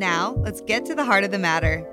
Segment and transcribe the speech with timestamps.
[0.00, 1.86] Now, let's get to the heart of the matter.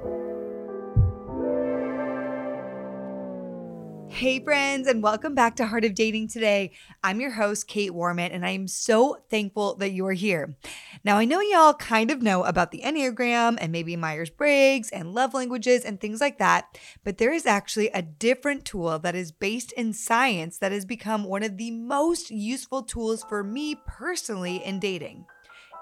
[4.07, 6.71] Hey, friends, and welcome back to Heart of Dating today.
[7.03, 10.55] I'm your host, Kait Warman, and I am so thankful that you are here.
[11.03, 15.13] Now, I know y'all kind of know about the Enneagram and maybe Myers Briggs and
[15.13, 19.33] love languages and things like that, but there is actually a different tool that is
[19.33, 24.63] based in science that has become one of the most useful tools for me personally
[24.63, 25.25] in dating.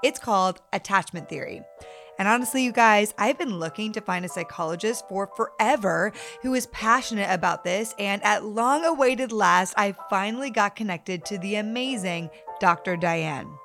[0.04, 1.62] It's called attachment theory.
[2.18, 6.68] And honestly, you guys, I've been looking to find a psychologist for forever who is
[6.68, 7.94] passionate about this.
[8.00, 12.96] And at long awaited last, I finally got connected to the amazing Dr.
[12.96, 13.58] Diane.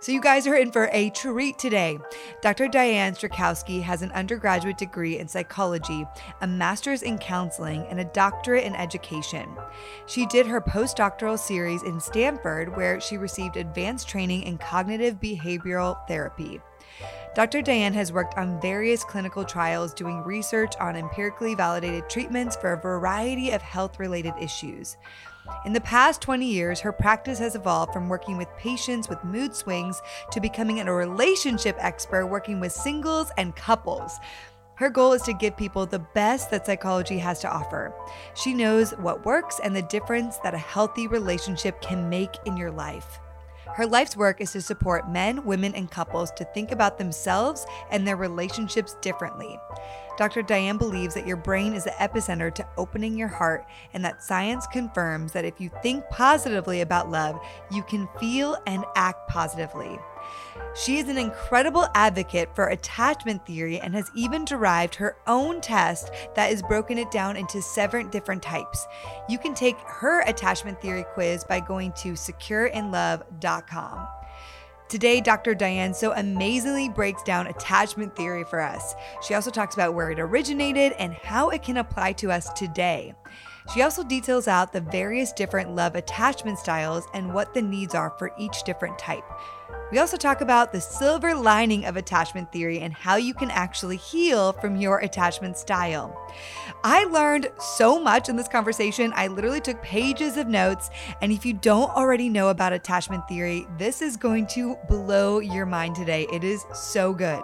[0.00, 1.96] So, you guys are in for a treat today.
[2.40, 2.66] Dr.
[2.66, 6.04] Diane Strachowski has an undergraduate degree in psychology,
[6.40, 9.48] a master's in counseling, and a doctorate in education.
[10.06, 15.96] She did her postdoctoral series in Stanford, where she received advanced training in cognitive behavioral
[16.08, 16.60] therapy.
[17.34, 17.62] Dr.
[17.62, 22.80] Diane has worked on various clinical trials doing research on empirically validated treatments for a
[22.80, 24.98] variety of health related issues.
[25.64, 29.56] In the past 20 years, her practice has evolved from working with patients with mood
[29.56, 34.20] swings to becoming a relationship expert working with singles and couples.
[34.74, 37.94] Her goal is to give people the best that psychology has to offer.
[38.34, 42.70] She knows what works and the difference that a healthy relationship can make in your
[42.70, 43.20] life.
[43.74, 48.06] Her life's work is to support men, women, and couples to think about themselves and
[48.06, 49.58] their relationships differently.
[50.18, 50.42] Dr.
[50.42, 54.66] Diane believes that your brain is the epicenter to opening your heart, and that science
[54.66, 57.40] confirms that if you think positively about love,
[57.70, 59.98] you can feel and act positively.
[60.74, 66.10] She is an incredible advocate for attachment theory and has even derived her own test
[66.34, 68.86] that has broken it down into seven different types.
[69.28, 74.08] You can take her attachment theory quiz by going to secureinlove.com.
[74.88, 75.54] Today, Dr.
[75.54, 78.94] Diane so amazingly breaks down attachment theory for us.
[79.26, 83.14] She also talks about where it originated and how it can apply to us today.
[83.72, 88.10] She also details out the various different love attachment styles and what the needs are
[88.18, 89.24] for each different type.
[89.90, 93.98] We also talk about the silver lining of attachment theory and how you can actually
[93.98, 96.18] heal from your attachment style.
[96.82, 99.12] I learned so much in this conversation.
[99.14, 100.88] I literally took pages of notes.
[101.20, 105.66] And if you don't already know about attachment theory, this is going to blow your
[105.66, 106.26] mind today.
[106.32, 107.42] It is so good.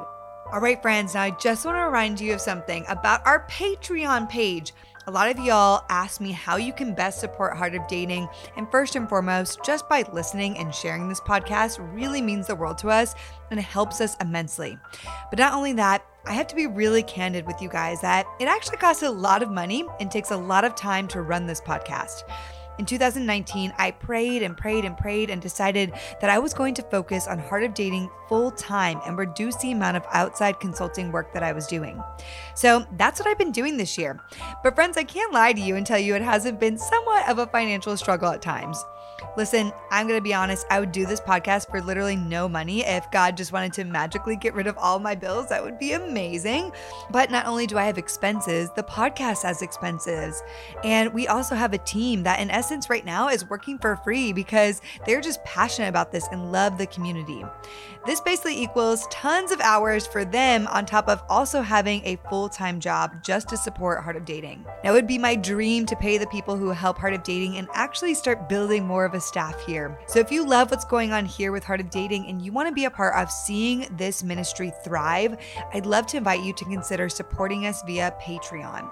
[0.50, 4.30] All right, friends, now I just want to remind you of something about our Patreon
[4.30, 4.72] page.
[5.08, 8.28] A lot of y'all ask me how you can best support Heart of Dating.
[8.58, 12.76] And first and foremost, just by listening and sharing this podcast really means the world
[12.78, 13.14] to us
[13.50, 14.78] and it helps us immensely.
[15.30, 18.48] But not only that, I have to be really candid with you guys that it
[18.48, 21.62] actually costs a lot of money and takes a lot of time to run this
[21.62, 22.24] podcast.
[22.78, 26.82] In 2019, I prayed and prayed and prayed and decided that I was going to
[26.82, 31.32] focus on Heart of Dating full time and reduce the amount of outside consulting work
[31.34, 32.00] that I was doing.
[32.54, 34.20] So that's what I've been doing this year.
[34.62, 37.38] But, friends, I can't lie to you and tell you it hasn't been somewhat of
[37.38, 38.84] a financial struggle at times.
[39.38, 42.84] Listen, I'm going to be honest, I would do this podcast for literally no money.
[42.84, 45.92] If God just wanted to magically get rid of all my bills, that would be
[45.92, 46.72] amazing.
[47.12, 50.42] But not only do I have expenses, the podcast has expenses.
[50.82, 54.32] And we also have a team that, in essence, right now is working for free
[54.32, 57.44] because they're just passionate about this and love the community.
[58.08, 62.48] This basically equals tons of hours for them on top of also having a full
[62.48, 64.64] time job just to support Heart of Dating.
[64.82, 67.58] Now, it would be my dream to pay the people who help Heart of Dating
[67.58, 69.98] and actually start building more of a staff here.
[70.06, 72.66] So if you love what's going on here with Heart of Dating and you want
[72.66, 75.36] to be a part of seeing this ministry thrive,
[75.74, 78.90] I'd love to invite you to consider supporting us via Patreon.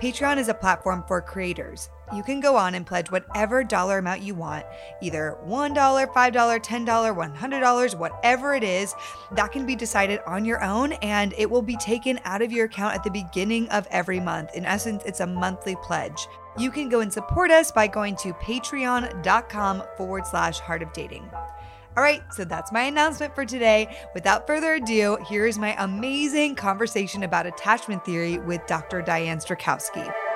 [0.00, 1.90] Patreon is a platform for creators.
[2.14, 4.64] You can go on and pledge whatever dollar amount you want,
[5.02, 8.94] either $1, $5, $10, $100, whatever it is.
[9.32, 12.64] That can be decided on your own and it will be taken out of your
[12.64, 14.54] account at the beginning of every month.
[14.54, 16.26] In essence, it's a monthly pledge.
[16.56, 21.30] You can go and support us by going to patreon.com forward slash heart of dating.
[21.96, 23.96] All right, so that's my announcement for today.
[24.14, 29.02] Without further ado, here is my amazing conversation about attachment theory with Dr.
[29.02, 30.29] Diane Strachowski.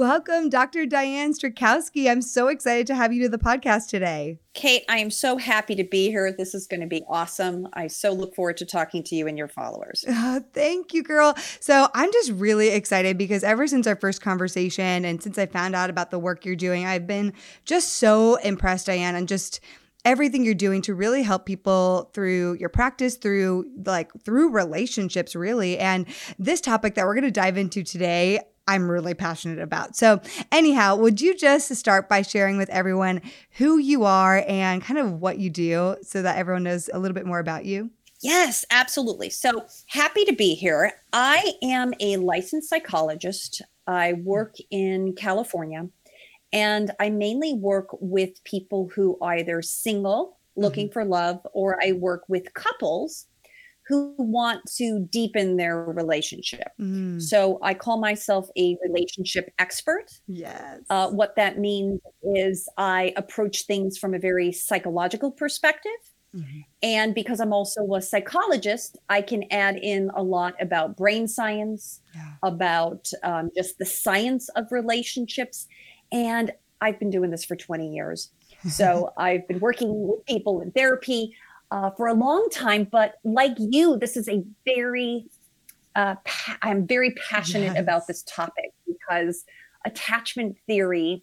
[0.00, 0.86] Welcome, Dr.
[0.86, 2.10] Diane Strachowski.
[2.10, 4.38] I'm so excited to have you to the podcast today.
[4.54, 6.32] Kait, I am so happy to be here.
[6.32, 7.68] This is going to be awesome.
[7.74, 10.06] I so look forward to talking to you and your followers.
[10.08, 11.34] Uh, thank you, girl.
[11.60, 15.76] So I'm just really excited because ever since our first conversation and since I found
[15.76, 17.34] out about the work you're doing, I've been
[17.66, 19.60] just so impressed, Diane, and just
[20.04, 25.78] everything you're doing to really help people through your practice through like through relationships really
[25.78, 26.06] and
[26.38, 29.96] this topic that we're going to dive into today I'm really passionate about.
[29.96, 30.20] So,
[30.52, 33.20] anyhow, would you just start by sharing with everyone
[33.58, 37.16] who you are and kind of what you do so that everyone knows a little
[37.16, 37.90] bit more about you?
[38.22, 39.28] Yes, absolutely.
[39.28, 40.92] So happy to be here.
[41.12, 43.60] I am a licensed psychologist.
[43.88, 45.88] I work in California
[46.52, 50.92] and I mainly work with people who are either single, looking mm-hmm.
[50.92, 53.26] for love, or I work with couples
[53.88, 56.68] who want to deepen their relationship.
[56.80, 57.20] Mm.
[57.20, 60.06] So I call myself a relationship expert.
[60.28, 60.82] Yes.
[60.88, 65.90] Uh, what that means is I approach things from a very psychological perspective.
[66.34, 66.60] Mm-hmm.
[66.84, 72.00] And because I'm also a psychologist, I can add in a lot about brain science,
[72.14, 72.34] yeah.
[72.44, 75.66] about um, just the science of relationships.
[76.12, 78.30] And I've been doing this for 20 years.
[78.68, 81.34] So I've been working with people in therapy
[81.70, 82.86] uh, for a long time.
[82.90, 85.26] But like you, this is a very,
[85.94, 87.80] uh, pa- I'm very passionate yes.
[87.80, 89.44] about this topic because
[89.84, 91.22] attachment theory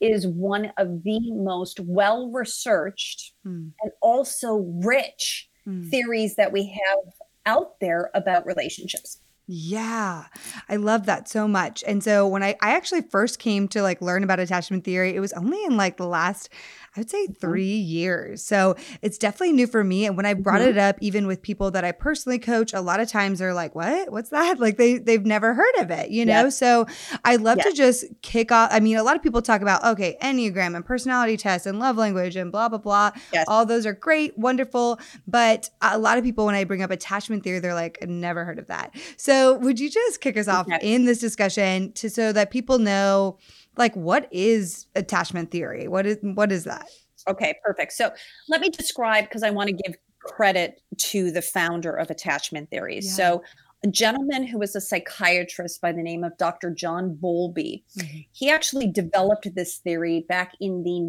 [0.00, 3.70] is one of the most well researched mm.
[3.82, 5.88] and also rich mm.
[5.88, 7.14] theories that we have
[7.46, 9.20] out there about relationships.
[9.48, 10.26] Yeah,
[10.68, 11.82] I love that so much.
[11.86, 15.20] And so when I, I actually first came to like learn about attachment theory, it
[15.20, 16.48] was only in like the last
[16.94, 17.32] I would say mm-hmm.
[17.34, 18.44] three years.
[18.44, 20.04] So it's definitely new for me.
[20.04, 20.70] And when I brought mm-hmm.
[20.70, 23.74] it up, even with people that I personally coach, a lot of times they're like,
[23.74, 24.12] what?
[24.12, 24.42] What's that?
[24.62, 26.44] Like they, they've never heard of it, you know?
[26.44, 26.58] Yes.
[26.58, 26.86] So
[27.24, 27.66] I love yes.
[27.66, 28.68] to just kick off.
[28.72, 31.96] I mean, a lot of people talk about, okay, Enneagram and personality tests and love
[31.96, 33.10] language and blah, blah, blah.
[33.32, 33.46] Yes.
[33.48, 35.00] All those are great, wonderful.
[35.26, 38.60] But a lot of people, when I bring up attachment theory, they're like, never heard
[38.60, 38.94] of that.
[39.16, 43.38] So would you just kick us off in this discussion to so that people know
[43.76, 45.88] like what is attachment theory?
[45.88, 46.88] What is what is that?
[47.28, 47.92] Okay, perfect.
[47.92, 48.12] So
[48.48, 53.00] let me describe because I want to give credit to the founder of attachment theory.
[53.02, 53.10] Yeah.
[53.10, 53.42] So
[53.84, 56.70] a gentleman who was a psychiatrist by the name of Dr.
[56.70, 57.84] John Bowlby.
[57.98, 58.18] Mm-hmm.
[58.32, 61.00] He actually developed this theory back in the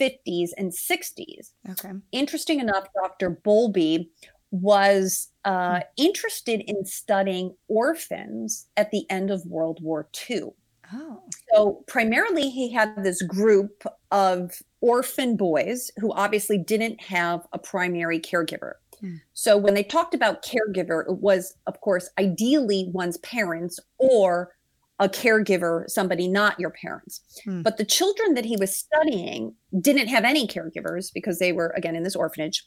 [0.00, 1.50] 1950s and 60s.
[1.70, 1.92] Okay.
[2.12, 3.30] Interesting enough, Dr.
[3.30, 4.10] Bowlby
[4.52, 5.80] was uh, mm-hmm.
[5.96, 10.50] interested in studying orphans at the end of World War II.
[10.92, 11.22] Oh.
[11.52, 18.18] So primarily he had this group of orphan boys who obviously didn't have a primary
[18.20, 18.74] caregiver.
[19.00, 19.16] Hmm.
[19.32, 24.52] So when they talked about caregiver, it was, of course, ideally one's parents or
[24.98, 27.20] a caregiver, somebody not your parents.
[27.44, 27.62] Hmm.
[27.62, 31.96] But the children that he was studying didn't have any caregivers because they were, again,
[31.96, 32.64] in this orphanage.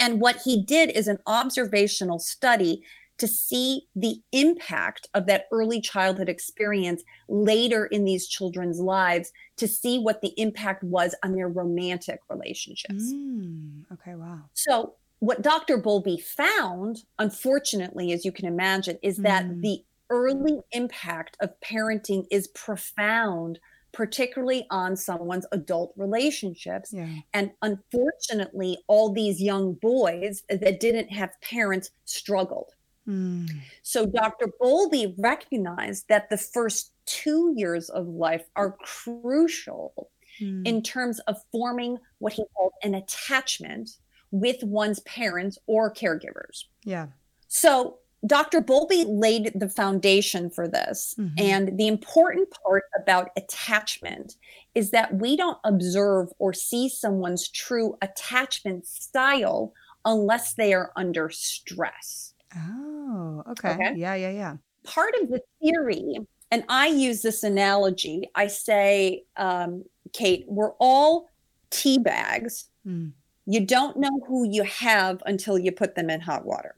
[0.00, 2.82] And what he did is an observational study
[3.18, 9.68] to see the impact of that early childhood experience later in these children's lives to
[9.68, 13.12] see what the impact was on their romantic relationships.
[13.12, 14.40] Mm, okay, wow.
[14.54, 15.78] So, what Dr.
[15.78, 19.62] Bowlby found, unfortunately, as you can imagine, is that mm.
[19.62, 23.58] the early impact of parenting is profound
[23.92, 26.92] particularly on someone's adult relationships.
[26.92, 27.08] Yeah.
[27.34, 32.74] And unfortunately, all these young boys that didn't have parents struggled.
[33.08, 33.48] Mm.
[33.82, 34.52] So Dr.
[34.60, 40.10] Bowlby recognized that the first two years of life are crucial
[40.40, 40.66] mm.
[40.66, 43.90] in terms of forming what he called an attachment
[44.30, 46.64] with one's parents or caregivers.
[46.84, 47.06] Yeah.
[47.48, 48.60] So Dr.
[48.60, 51.14] Bowlby laid the foundation for this.
[51.18, 51.34] Mm-hmm.
[51.38, 54.36] And the important part about attachment
[54.74, 59.72] is that we don't observe or see someone's true attachment style
[60.04, 62.34] unless they are under stress.
[62.56, 63.70] Oh, okay.
[63.70, 63.94] okay.
[63.96, 64.56] Yeah, yeah, yeah.
[64.84, 66.16] Part of the theory,
[66.50, 71.28] and I use this analogy, I say, um, Kait, we're all
[71.70, 72.66] tea bags.
[72.86, 73.12] Mm.
[73.46, 76.74] You don't know who you have until you put them in hot water.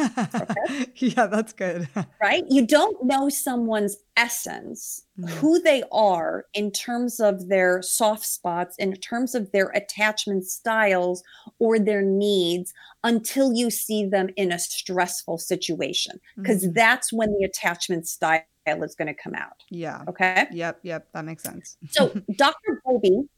[0.00, 0.86] Okay?
[0.96, 1.88] yeah, that's good.
[2.22, 2.44] right?
[2.48, 5.28] You don't know someone's essence, mm.
[5.30, 11.22] who they are in terms of their soft spots, in terms of their attachment styles
[11.58, 12.72] or their needs
[13.04, 16.74] until you see them in a stressful situation, because mm.
[16.74, 19.62] that's when the attachment style is going to come out.
[19.70, 20.02] Yeah.
[20.08, 20.46] Okay.
[20.52, 20.80] Yep.
[20.82, 21.08] Yep.
[21.12, 21.76] That makes sense.
[21.90, 22.82] so Dr.
[22.84, 23.28] Bowlby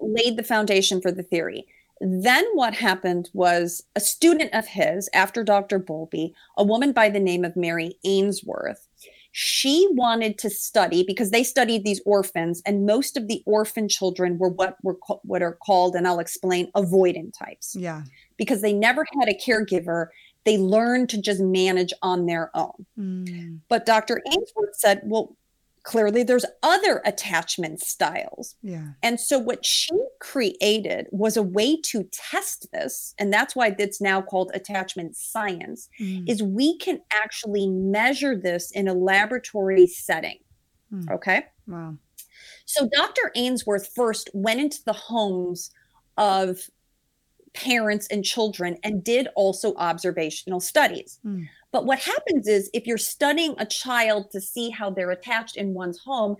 [0.00, 1.66] laid the foundation for the theory.
[2.04, 5.78] Then what happened was a student of his, after Dr.
[5.78, 8.88] Bowlby, a woman by the name of Mary Ainsworth,
[9.30, 14.36] she wanted to study because they studied these orphans and most of the orphan children
[14.36, 17.74] were what were what are called and I'll explain avoidant types.
[17.74, 18.02] Yeah.
[18.36, 20.08] Because they never had a caregiver,
[20.44, 22.84] they learned to just manage on their own.
[22.98, 23.60] Mm.
[23.68, 24.20] But Dr.
[24.26, 25.34] Ainsworth said, well,
[25.84, 28.54] clearly there's other attachment styles.
[28.62, 28.88] Yeah.
[29.02, 34.00] And so what she created was a way to test this, and that's why it's
[34.00, 36.28] now called attachment science, Mm.
[36.28, 40.38] is we can actually measure this in a laboratory setting.
[40.92, 41.10] Mm.
[41.10, 41.46] Okay?
[41.66, 41.96] Wow.
[42.64, 43.32] So Dr.
[43.34, 45.70] Ainsworth first went into the homes
[46.16, 46.70] of
[47.54, 51.18] parents and children and did also observational studies.
[51.24, 51.48] Mm.
[51.72, 55.74] But what happens is if you're studying a child to see how they're attached in
[55.74, 56.36] one's home,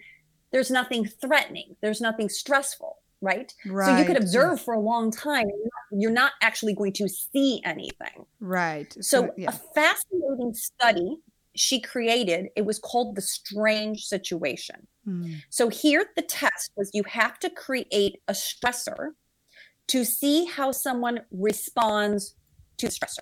[0.53, 3.53] there's nothing threatening, there's nothing stressful, right?
[3.67, 3.87] Right.
[3.87, 5.47] So you could observe for a long time.
[5.91, 8.27] You're not actually going to see anything.
[8.41, 8.95] Right.
[9.01, 9.49] So yeah.
[9.49, 11.17] a fascinating study
[11.55, 14.87] she created, it was called the strange situation.
[15.07, 15.43] Mm.
[15.51, 19.11] So here the test was you have to create a stressor
[19.89, 22.35] to see how someone responds
[22.79, 23.19] to the stressor.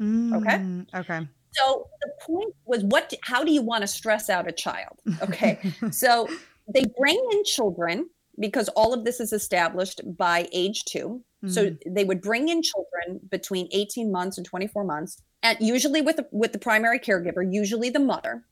[0.00, 0.86] Mm.
[0.94, 1.26] Okay.
[1.54, 5.00] So the point was what how do you want to stress out a child?
[5.22, 5.58] Okay.
[5.90, 6.28] so
[6.72, 8.08] they bring in children
[8.38, 11.22] because all of this is established by age 2.
[11.46, 11.78] So Mhm.
[11.86, 16.26] they would bring in children between 18 months and 24 months and usually with the,
[16.32, 18.44] with the primary caregiver, usually the mother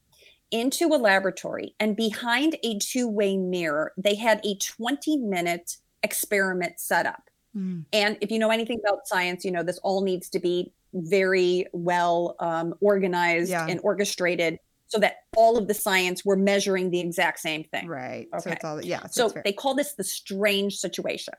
[0.51, 7.31] into a laboratory and behind a two-way mirror, they had a 20-minute experiment set up.
[7.57, 7.87] Mm.
[7.95, 11.67] And if you know anything about science, you know this all needs to be very
[11.73, 13.67] well um, organized Yeah.
[13.69, 17.87] and orchestrated so that all of the science were measuring the exact same thing.
[17.89, 18.29] Right.
[18.33, 18.53] So Okay.
[18.53, 19.07] it's all yeah.
[19.07, 21.35] So it's they call this the strange situation.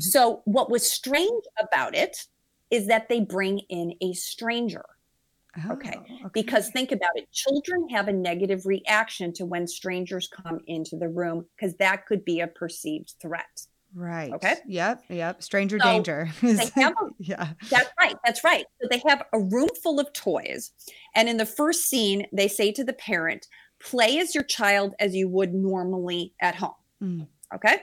[0.00, 2.26] so what was strange about it
[2.70, 4.84] is that they bring in a stranger
[5.70, 5.94] okay.
[6.24, 10.96] Oh, because think about it children have a negative reaction to when strangers come into
[10.96, 14.32] the room because that could be a perceived threat right.
[14.34, 14.54] okay.
[14.66, 15.04] Yep.
[15.08, 15.42] Yep.
[15.42, 16.28] Stranger So danger.
[16.42, 16.70] a-
[17.18, 17.48] yeah.
[17.70, 18.14] That's right.
[18.24, 18.64] That's right.
[18.80, 20.70] So they have a room full of toys.
[21.14, 23.48] And in the first scene, they say to the parent,
[23.80, 26.74] play as your child as you would normally at home.
[27.02, 27.26] Mm.
[27.54, 27.78] Okay.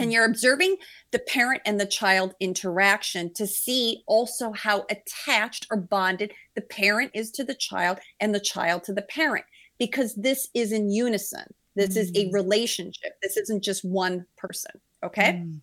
[0.00, 0.12] And Mm.
[0.12, 0.76] you're observing
[1.10, 7.10] the parent and the child interaction to see also how attached or bonded the parent
[7.14, 9.44] is to the child and the child to the parent,
[9.78, 11.52] because this is in unison.
[11.74, 12.32] This is a Mm.
[12.32, 13.12] relationship.
[13.22, 14.72] This isn't just one person.
[15.04, 15.32] Okay.
[15.32, 15.60] Mm.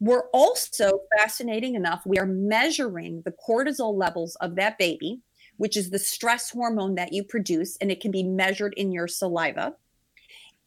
[0.00, 5.20] We're also fascinating enough, we are measuring the cortisol levels of that baby,
[5.58, 9.06] which is the stress hormone that you produce, and it can be measured in your
[9.06, 9.74] saliva.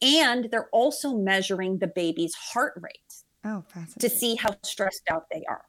[0.00, 3.98] And they're also measuring the baby's heart rate Oh, fascinating.
[4.00, 5.64] to see how stressed out they are.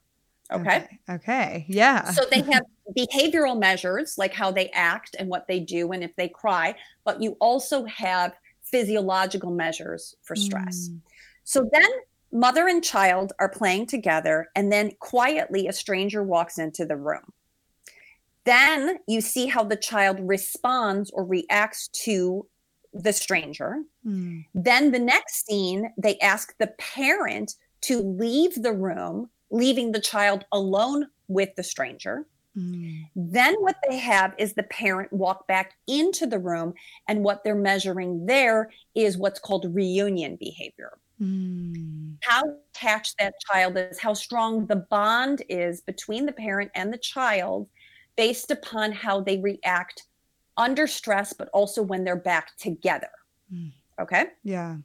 [0.52, 0.78] Okay.
[0.78, 1.00] Okay.
[1.10, 1.66] Okay.
[1.68, 2.12] Yeah.
[2.12, 2.64] So they have
[2.96, 7.22] behavioral measures like how they act and what they do and if they cry, but
[7.22, 8.34] you also have
[8.64, 10.90] physiological measures for stress.
[10.90, 11.02] Mm.
[11.44, 11.90] So then
[12.36, 17.32] mother and child are playing together, and then quietly a stranger walks into the room.
[18.44, 22.46] Then you see how the child responds or reacts to
[22.94, 23.84] the stranger.
[24.06, 24.46] Mm.
[24.54, 30.44] Then the next scene, they ask the parent to leave the room, leaving the child
[30.52, 32.26] alone with the stranger.
[32.56, 33.08] Mm.
[33.16, 36.74] Then what they have is the parent walk back into the room,
[37.08, 42.18] and what they're measuring there is what's called reunion behavior Mm.
[42.24, 42.44] how
[42.74, 47.70] attached that child is, how strong the bond is between the parent and the child
[48.18, 50.04] based upon how they react
[50.58, 53.10] under stress, but also when they're back together.
[53.54, 53.72] Mm.
[54.02, 54.26] Okay.
[54.44, 54.78] Yeah.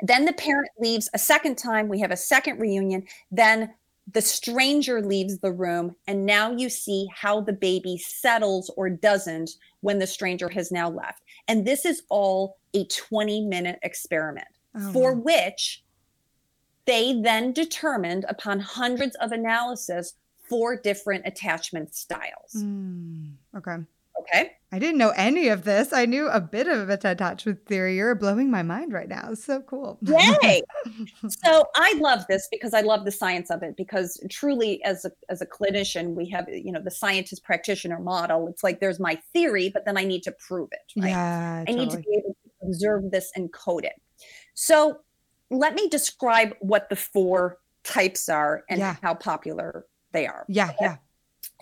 [0.00, 1.88] Then the parent leaves a second time.
[1.88, 3.04] We have a second reunion.
[3.30, 3.74] Then
[4.12, 5.94] the stranger leaves the room.
[6.06, 10.88] And now you see how the baby settles or doesn't when the stranger has now
[10.88, 11.22] left.
[11.46, 14.48] And this is all a 20 minute experiment
[14.78, 15.82] Oh, for which
[16.86, 20.14] they then determined upon hundreds of analysis
[20.48, 22.54] four different attachment styles.
[22.56, 23.32] Mm.
[23.56, 23.76] Okay.
[24.20, 24.52] Okay.
[24.72, 25.92] I didn't know any of this.
[25.92, 27.96] I knew a bit of attachment theory.
[27.96, 29.28] You're blowing my mind right now.
[29.30, 29.98] It's so cool.
[30.02, 30.62] Yay.
[31.28, 35.12] so I love this because I love the science of it because truly as a
[35.28, 38.48] as a clinician, we have, you know, the scientist practitioner model.
[38.48, 41.00] It's like there's my theory, but then I need to prove it.
[41.00, 41.10] Right.
[41.10, 41.64] Yeah.
[41.66, 44.00] I need to be able to observe this and code it.
[44.60, 44.98] So
[45.50, 48.96] let me describe what the four types are and Yeah.
[49.00, 50.44] how popular they are.
[50.48, 50.72] Yeah.
[50.80, 50.96] Yeah.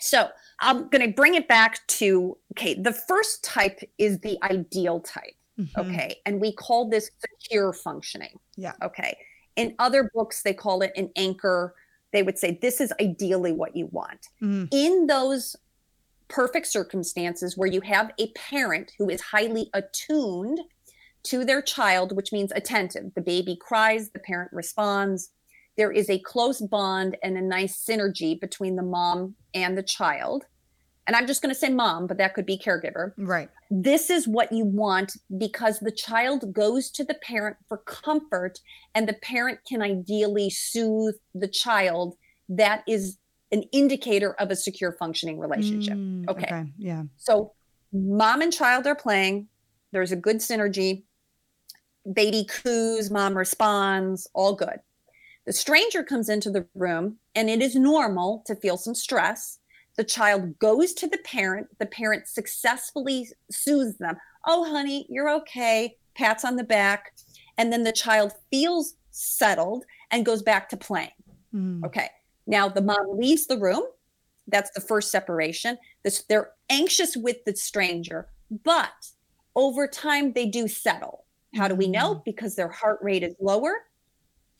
[0.01, 2.73] So I'm going to bring it back to okay.
[2.73, 5.37] The first type is the ideal type.
[5.59, 5.77] Mhm.
[5.77, 6.23] Okay.
[6.25, 8.41] And we call this secure functioning.
[8.57, 8.73] Yeah.
[8.83, 9.19] Okay.
[9.57, 11.75] In other books, they call it an anchor.
[12.13, 14.29] They would say this is ideally what you want.
[14.41, 14.69] Mm.
[14.73, 15.55] In those
[16.29, 20.61] perfect circumstances where you have a parent who is highly attuned
[21.27, 23.15] to their child, which means attentive.
[23.15, 25.31] The baby cries, the parent responds.
[25.77, 30.45] There is a close bond and a nice synergy between the mom and the child.
[31.07, 33.13] And I'm just going to say mom, but that could be caregiver.
[33.17, 33.49] Right.
[33.71, 38.59] This is what you want because the child goes to the parent for comfort
[38.95, 42.17] and the parent can ideally soothe the child.
[42.49, 43.19] That is
[43.53, 45.95] an indicator of a secure functioning relationship.
[45.95, 46.47] Mm, okay.
[46.47, 46.65] okay.
[46.77, 47.05] Yeah.
[47.17, 47.53] So
[47.93, 49.49] mom and child are playing.
[49.93, 51.05] There's a good synergy.
[52.13, 54.79] Baby coos, mom responds, all good.
[55.47, 59.59] The stranger comes into the room and it is normal to feel some stress.
[59.97, 61.69] The child goes to the parent.
[61.79, 64.17] The parent successfully soothes them.
[64.47, 65.97] Oh, honey, you're okay.
[66.15, 67.13] Pats on the back.
[67.59, 71.11] And then the child feels settled and goes back to playing.
[71.55, 71.85] Mm.
[71.85, 72.09] Okay.
[72.47, 73.83] Now the mom leaves the room.
[74.49, 75.79] That's the first separation.
[76.05, 78.29] This, they're anxious with the stranger,
[78.65, 79.11] but
[79.55, 81.25] over time they do settle.
[81.57, 82.17] How do we know?
[82.17, 82.25] Mm.
[82.25, 83.85] Because their heart rate is lower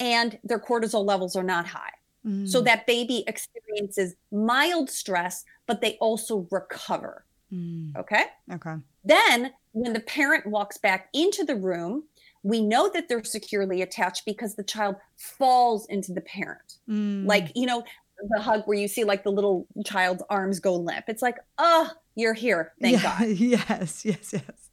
[0.01, 1.91] and their cortisol levels are not high.
[2.47, 2.65] So Mm.
[2.65, 7.25] that baby experiences mild stress, but they also recover.
[7.53, 7.95] Mm.
[7.97, 8.25] Okay.
[8.53, 8.75] Okay.
[9.05, 12.03] Then when the parent walks back into the room,
[12.43, 16.79] we know that they're securely attached because the child falls into the parent.
[16.89, 17.27] Mm.
[17.27, 17.85] Like, you know,
[18.31, 21.05] the hug where you see like the little child's arms go limp.
[21.07, 22.73] It's like, oh, you're here.
[22.81, 23.29] Thank Yeah, God.
[23.37, 24.05] Yes.
[24.05, 24.33] Yes.
[24.33, 24.66] Yes.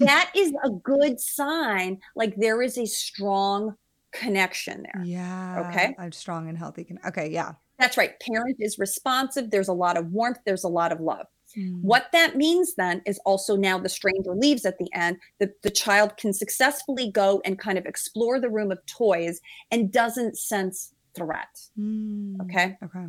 [0.00, 1.98] That is a good sign.
[2.14, 3.76] Like there is a strong
[4.12, 5.04] connection there.
[5.04, 5.68] Yeah.
[5.68, 5.94] Okay.
[5.98, 6.84] I'm strong and healthy.
[6.84, 7.30] Can, okay.
[7.30, 7.52] Yeah.
[7.78, 8.18] That's right.
[8.20, 9.50] Parent is responsive.
[9.50, 10.38] There's a lot of warmth.
[10.44, 11.26] There's a lot of love.
[11.56, 11.80] Mm.
[11.82, 15.70] What that means then is also now the stranger leaves at the end, the, the
[15.70, 19.40] child can successfully go and kind of explore the room of toys
[19.70, 21.60] and doesn't sense threat.
[21.78, 22.40] Mm.
[22.42, 22.76] Okay.
[22.84, 23.06] Okay.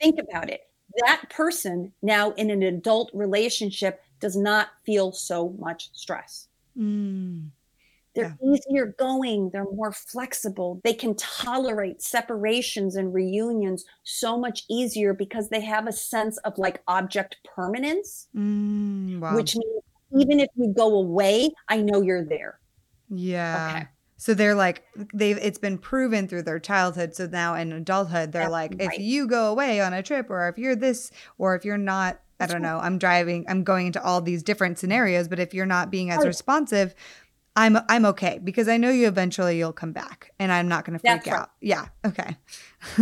[0.00, 0.62] Think about it.
[1.06, 6.48] That person now in an adult relationship does not feel so much stress.
[6.78, 7.48] Mm.
[8.14, 10.80] They're easier going, they're more flexible.
[10.82, 16.58] They can tolerate separations and reunions so much easier because they have a sense of
[16.58, 19.20] like object permanence, Mm.
[19.20, 19.36] Wow.
[19.36, 19.82] which means
[20.18, 22.58] even if you go away, I know you're there.
[23.08, 23.74] Yeah.
[23.76, 23.88] Okay.
[24.16, 24.82] So they're like
[25.14, 27.14] they've it's been proven through their childhood.
[27.14, 28.90] So now in adulthood, they're That's like, right.
[28.94, 32.20] if you go away on a trip or if you're this or if you're not,
[32.40, 35.66] I don't know, I'm driving, I'm going into all these different scenarios, but if you're
[35.66, 36.94] not being as responsive,
[37.56, 41.00] I'm I'm okay because I know you eventually you'll come back and I'm not gonna
[41.00, 41.40] freak That's right.
[41.40, 41.50] out.
[41.60, 41.86] Yeah.
[42.06, 42.36] Okay.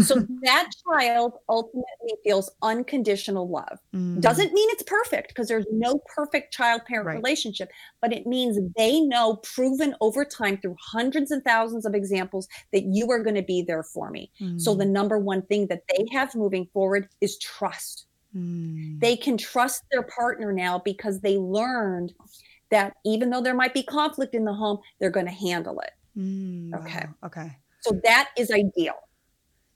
[0.02, 3.78] So that child ultimately feels unconditional love.
[3.94, 4.18] Mm.
[4.22, 7.16] Doesn't mean it's perfect because there's no perfect child parent Right.
[7.16, 7.68] relationship,
[8.00, 12.84] but it means they know, proven over time through hundreds and thousands of examples, that
[12.84, 14.32] you are going to be there for me.
[14.56, 14.78] So Mm.
[14.78, 18.05] the number one thing that they have moving forward is trust.
[18.36, 19.00] Mm.
[19.00, 22.12] They can trust their partner now because they learned
[22.70, 25.92] that even though there might be conflict in the home, they're going to handle it.
[26.18, 26.74] Mm.
[26.74, 27.06] Okay.
[27.06, 27.26] Wow.
[27.26, 27.56] Okay.
[27.80, 28.94] So that is ideal.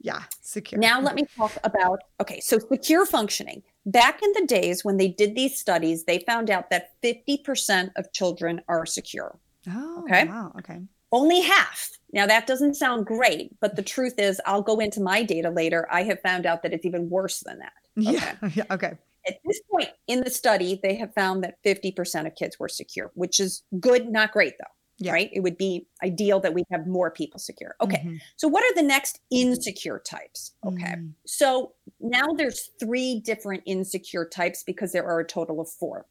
[0.00, 0.22] Yeah.
[0.40, 0.80] Secure.
[0.80, 3.62] Now, let me talk about okay, so secure functioning.
[3.86, 8.12] Back in the days when they did these studies, they found out that 50% of
[8.12, 10.26] children are secure, Oh, okay.
[10.26, 10.52] Wow.
[10.58, 10.80] Okay.
[11.12, 11.90] only half.
[12.12, 15.86] Now, that doesn't sound great, but the truth is, I'll go into my data later.
[15.90, 17.72] I have found out that it's even worse than that.
[17.96, 18.36] Yeah.
[18.54, 18.64] Yeah.
[18.70, 18.92] Okay.
[19.28, 23.10] At this point in the study, they have found that 50% of kids were secure,
[23.14, 24.72] which is good, not great though.
[24.96, 25.12] Yeah.
[25.12, 25.30] Right?
[25.32, 27.74] It would be ideal that we have more people secure.
[27.80, 28.02] Okay.
[28.04, 28.20] Mhm.
[28.36, 30.52] So, what are the next insecure types?
[30.64, 30.92] Okay.
[30.94, 31.14] Mm.
[31.26, 36.06] So now there's three different insecure types because there are a total of four.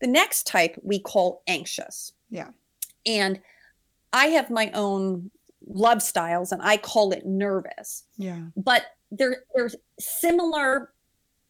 [0.00, 2.12] The next type we call anxious.
[2.30, 2.48] Yeah.
[3.04, 3.40] And
[4.14, 5.30] I have my own
[5.66, 8.04] love styles and I call it nervous.
[8.16, 8.40] Yeah.
[8.56, 10.93] But there there's similar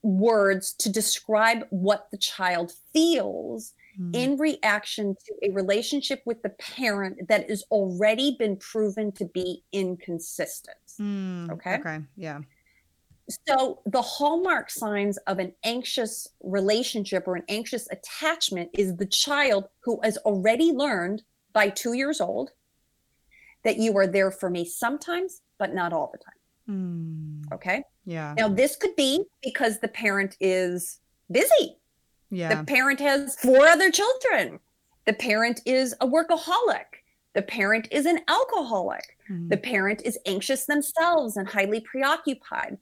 [0.04, 4.14] words to describe what the child feels Mm.
[4.16, 9.62] in reaction to a relationship with the parent that has already been proven to be
[9.70, 10.76] inconsistent.
[11.00, 11.74] Mm, Okay.
[11.78, 12.00] Okay.
[12.16, 12.40] Yeah.
[13.48, 19.68] So, the hallmark signs of an anxious relationship or an anxious attachment is the child
[19.84, 22.50] who has already learned by two years old
[23.62, 26.34] that you are there for me sometimes, but not all the time.
[27.48, 27.84] Mm, Okay.
[28.04, 28.34] Yeah.
[28.36, 31.78] Now, this could be because the parent is busy,
[32.30, 32.54] Yeah.
[32.54, 34.60] the parent has four other children,
[35.06, 36.86] the parent is a workaholic,
[37.34, 39.16] the parent is an alcoholic.
[39.30, 42.76] Mm, The parent is anxious themselves and highly preoccupied.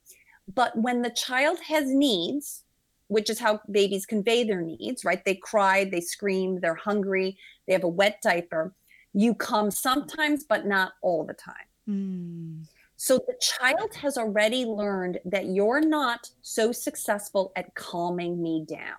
[0.52, 2.64] But when the child has needs,
[3.06, 5.24] which is how babies convey their needs, right?
[5.24, 8.74] They cry, they scream, they're hungry, they have a wet diaper.
[9.14, 11.68] You come sometimes, but not all the time.
[11.88, 12.64] mm,
[13.02, 18.94] So the child has already learned that you're not so successful at calming me down.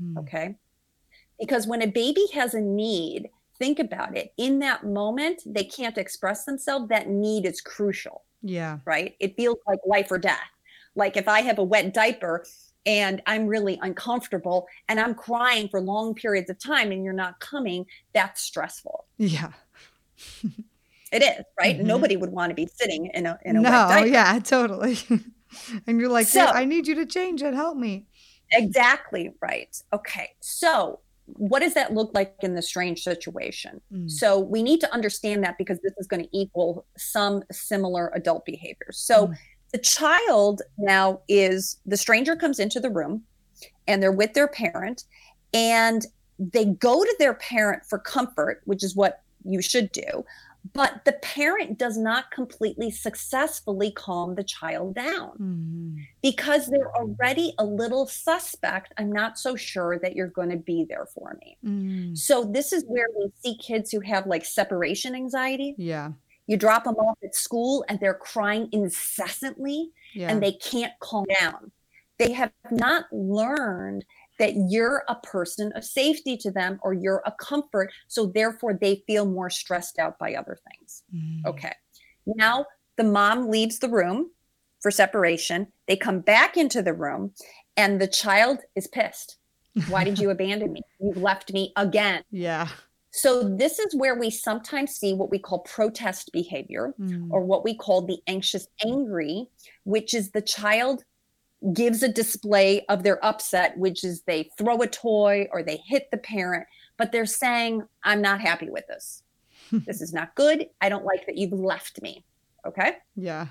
[0.00, 0.18] Mm.
[0.18, 0.54] Okay.
[1.36, 4.32] Because when a baby has a need, think about it.
[4.36, 6.90] In that moment, they can't express themselves.
[6.90, 8.22] That need is crucial.
[8.40, 8.78] Yeah.
[8.84, 9.16] Right.
[9.18, 10.38] It feels like life or death.
[10.94, 12.46] Like if I have a wet diaper
[12.86, 17.40] and I'm really uncomfortable and I'm crying for long periods of time and you're not
[17.40, 19.06] coming, that's stressful.
[19.18, 19.50] Yeah.
[21.12, 21.76] It is, right?
[21.76, 21.86] Mm-hmm.
[21.86, 24.98] Nobody would want to be sitting in a in a no, yeah, totally.
[25.86, 27.54] and you're like, so, I need you to change it.
[27.54, 28.06] Help me.
[28.52, 29.76] Exactly right.
[29.92, 30.30] Okay.
[30.40, 31.00] So
[31.36, 33.80] what does that look like in the strange situation?
[33.92, 34.10] Mm.
[34.10, 38.44] So we need to understand that because this is going to equal some similar adult
[38.44, 38.98] behaviors.
[38.98, 39.36] So mm.
[39.72, 43.22] the child now is the stranger comes into the room
[43.86, 45.04] and they're with their parent
[45.54, 46.06] and
[46.38, 50.24] they go to their parent for comfort, which is what you should do
[50.72, 55.96] but the parent does not completely successfully calm the child down mm-hmm.
[56.22, 58.92] because they're already a little suspect.
[58.98, 61.56] I'm not so sure that you're going to be there for me.
[61.64, 62.14] Mm-hmm.
[62.14, 65.74] So, this is where we see kids who have like separation anxiety.
[65.78, 66.12] Yeah.
[66.46, 70.30] You drop them off at school and they're crying incessantly yeah.
[70.30, 71.70] and they can't calm down.
[72.18, 74.04] They have not learned
[74.40, 77.92] that you're a person of safety to them or you're a comfort.
[78.08, 81.04] So therefore, they feel more stressed out by other things.
[81.14, 81.46] Mm.
[81.46, 81.74] Okay.
[82.26, 82.64] Now
[82.96, 84.30] the mom leaves the room
[84.80, 85.68] for separation.
[85.86, 87.32] They come back into the room
[87.76, 89.36] and the child is pissed.
[89.88, 90.80] Why did you abandon me?
[90.98, 92.22] You left me again.
[92.30, 92.68] Yeah.
[93.12, 97.26] So, this is where we sometimes see what we call protest behavior mm.
[97.30, 99.48] or what we call the anxious angry,
[99.82, 101.02] which is the child
[101.72, 106.10] gives a display of their upset, which is they throw a toy or they hit
[106.10, 109.22] the parent, but they're saying, I'm not happy with this.
[109.72, 110.66] this is not good.
[110.80, 112.24] I don't like that you've left me.
[112.66, 112.96] Okay.
[113.14, 113.46] Yeah.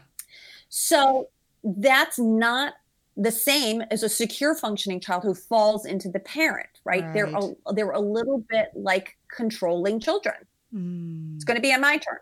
[0.70, 1.30] So
[1.64, 2.74] that's not
[3.16, 7.04] the same as a secure functioning child who falls into the parent, right?
[7.04, 7.14] right.
[7.14, 10.36] They're a, they're a little bit like controlling children.
[10.74, 11.36] Mm.
[11.36, 12.20] It's going to be on my turn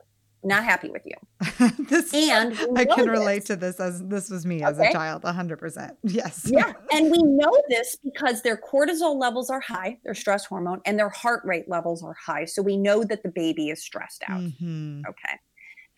[0.48, 1.16] not happy with you.
[1.90, 4.66] this, and I can relate to this as this was me okay.
[4.66, 5.92] as a child, 100%.
[6.04, 6.50] Yes.
[6.52, 6.74] Yeah.
[6.92, 11.10] And we know this because their cortisol levels are high, their stress hormone, and their
[11.10, 12.46] heart rate levels are high.
[12.46, 14.42] So we know that the baby is stressed out.
[14.42, 15.02] Mm-hmm.
[15.08, 15.40] Okay.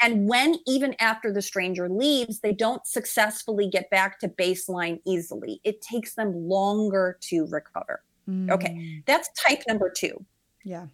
[0.01, 5.61] And when, even after the stranger leaves, they don't successfully get back to baseline easily,
[5.63, 8.01] it takes them longer to recover.
[8.27, 8.51] Mm.
[8.51, 9.01] Okay.
[9.05, 10.25] That's type number two.
[10.63, 10.87] Yeah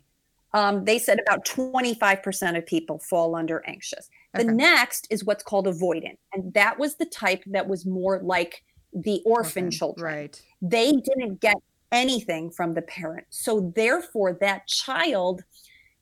[0.56, 4.10] um, they said about 25% of people fall under anxious.
[4.34, 4.52] The okay.
[4.52, 6.18] next is what's called avoidant.
[6.32, 8.64] And that was the type that was more like
[8.94, 9.78] the orphan okay.
[9.78, 10.16] children.
[10.16, 10.42] Right.
[10.62, 11.58] They didn't get
[11.92, 13.28] anything from the parent.
[13.32, 15.44] So therefore, that child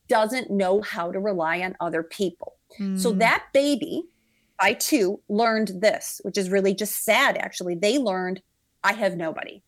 [0.08, 2.54] doesn't know how to rely on other people.
[2.80, 3.00] Mm.
[3.00, 3.18] So hmm.
[3.20, 4.04] that baby,
[4.60, 7.74] I too learned this, which is really just sad actually.
[7.74, 8.40] They learned,
[8.84, 9.64] I have nobody.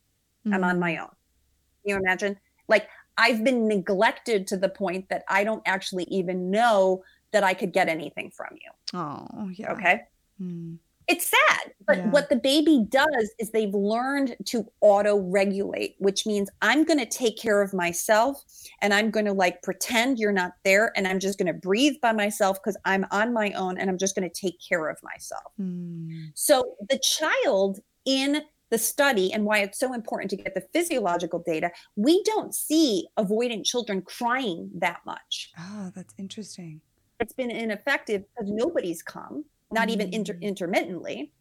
[0.45, 0.53] Mm.
[0.53, 0.81] I'm on hmm.
[0.81, 1.07] my own.
[1.07, 2.37] Can You imagine?
[2.67, 7.53] Like I've been neglected to the point that I don't actually even know that I
[7.53, 8.99] could get anything from you.
[8.99, 9.73] Oh, yeah.
[9.73, 10.01] Okay.
[10.41, 10.77] Mm.
[11.07, 11.73] It's sad.
[11.85, 12.09] But yeah.
[12.09, 17.05] what the baby does is they've learned to auto regulate, which means I'm going to
[17.05, 18.43] take care of myself
[18.81, 21.95] and I'm going to like pretend you're not there and I'm just going to breathe
[22.01, 24.97] by myself because I'm on my own and I'm just going to take care of
[25.03, 25.53] myself.
[25.61, 26.31] Mm.
[26.33, 28.41] So the child in
[28.75, 33.07] the study and why it's so important to get the physiological data, we don't see
[33.17, 35.51] avoidant children crying that much.
[35.57, 36.81] Oh, that's interesting.
[37.21, 39.91] It's been ineffective because nobody's come, not mm.
[39.91, 40.41] even inter- mm.
[40.41, 41.31] intermittently.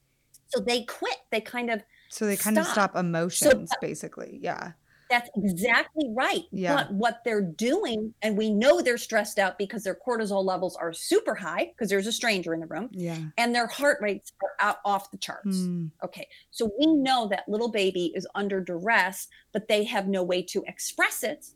[0.47, 1.17] So they quit.
[1.33, 2.67] They kind of so they kind stop.
[2.67, 4.39] of stop emotions, so, basically.
[4.41, 4.73] Yeah.
[5.11, 6.45] That's exactly right.
[6.51, 6.75] Yeah.
[6.75, 10.93] But what they're doing, and we know they're stressed out because their cortisol levels are
[10.93, 12.89] super high because there's a stranger in the room.
[12.93, 13.19] Yeah.
[13.37, 15.59] And their heart rates are out off the charts.
[15.59, 15.91] Mm.
[16.03, 16.27] Okay.
[16.51, 20.65] So we know that little baby is under duress, but they have no way to
[20.67, 21.47] express it.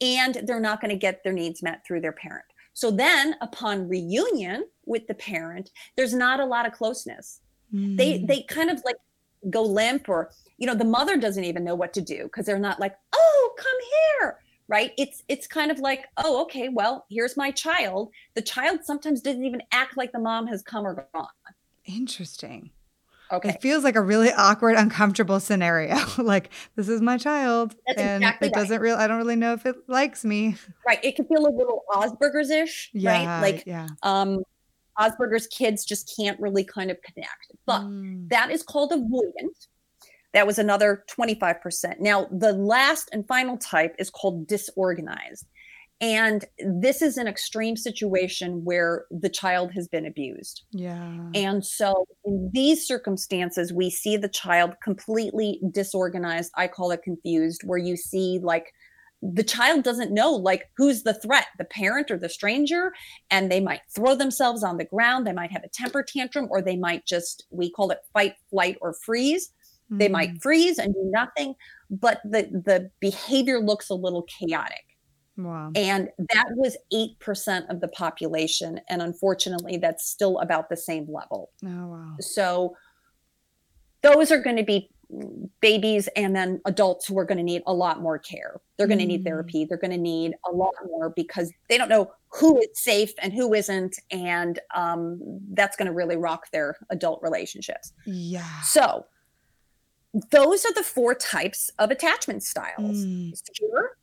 [0.00, 2.44] And they're not going to get their needs met through their parent.
[2.74, 7.40] So then upon reunion with the parent, there's not a lot of closeness.
[7.72, 7.96] Mm.
[7.96, 8.96] They they kind of like
[9.50, 12.58] go limp or you know the mother doesn't even know what to do because they're
[12.58, 13.78] not like oh come
[14.20, 14.92] here right?
[14.96, 18.10] It's it's kind of like oh okay well here's my child.
[18.34, 21.28] The child sometimes doesn't even act like the mom has come or gone.
[21.84, 22.70] Interesting.
[23.32, 23.48] Okay.
[23.48, 25.96] it feels like a really awkward uncomfortable scenario.
[26.18, 29.52] Like this is my child That's and exactly it doesn't really i don't really know
[29.52, 30.56] if it likes me.
[30.86, 33.88] Right it can feel a little asperger's ish yeah, right like yeah.
[34.02, 34.42] um
[34.98, 37.52] Asperger's kids just can't really kind of connect.
[37.66, 38.28] But mm.
[38.28, 39.66] that is called avoidant.
[40.32, 42.00] That was another 25%.
[42.00, 45.46] Now, the last and final type is called disorganized.
[46.00, 50.64] And this is an extreme situation where the child has been abused.
[50.72, 51.30] Yeah.
[51.34, 56.50] And so, in these circumstances, we see the child completely disorganized.
[56.56, 58.74] I call it confused, where you see like
[59.32, 62.92] the child doesn't know like who's the threat the parent or the stranger
[63.30, 66.60] and they might throw themselves on the ground they might have a temper tantrum or
[66.60, 69.98] they might just we call it fight flight or freeze mm-hmm.
[69.98, 70.42] they might mm.
[70.42, 71.54] freeze and do nothing
[71.90, 74.84] but the the behavior looks a little chaotic
[75.36, 75.72] Wow.
[75.74, 78.80] And that was 8% of the population.
[78.88, 81.50] And unfortunately, that's still about the same level.
[81.64, 82.16] Oh, wow.
[82.20, 82.76] So
[84.02, 84.90] those are going to be
[85.60, 88.60] babies and then adults who are going to need a lot more care.
[88.76, 89.08] They're going to mm.
[89.08, 89.64] need therapy.
[89.64, 93.32] They're going to need a lot more because they don't know who is safe and
[93.32, 93.96] who isn't.
[94.10, 95.20] And um,
[95.52, 97.92] that's going to really rock their adult relationships.
[98.06, 98.60] Yeah.
[98.62, 99.06] So
[100.30, 103.36] those are the four types of attachment styles mm.
[103.36, 103.96] secure,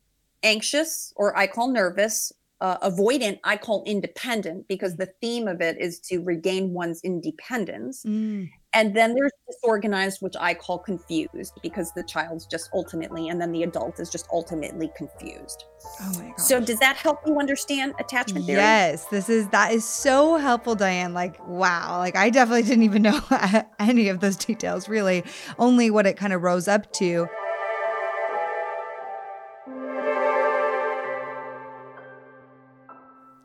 [0.43, 5.79] anxious, or I call nervous, uh, avoidant, I call independent because the theme of it
[5.79, 8.03] is to regain one's independence.
[8.05, 8.49] Mm.
[8.73, 13.51] And then there's disorganized, which I call confused because the child's just ultimately, and then
[13.51, 15.65] the adult is just ultimately confused.
[16.01, 16.39] Oh my god.
[16.39, 18.59] So does that help you understand attachment theory?
[18.59, 21.13] Yes, this is that is so helpful, Diane.
[21.13, 21.97] Like, wow.
[21.97, 23.19] Like I definitely didn't even know
[23.79, 25.25] any of those details, really.
[25.59, 27.27] Only what it kind of rose up to.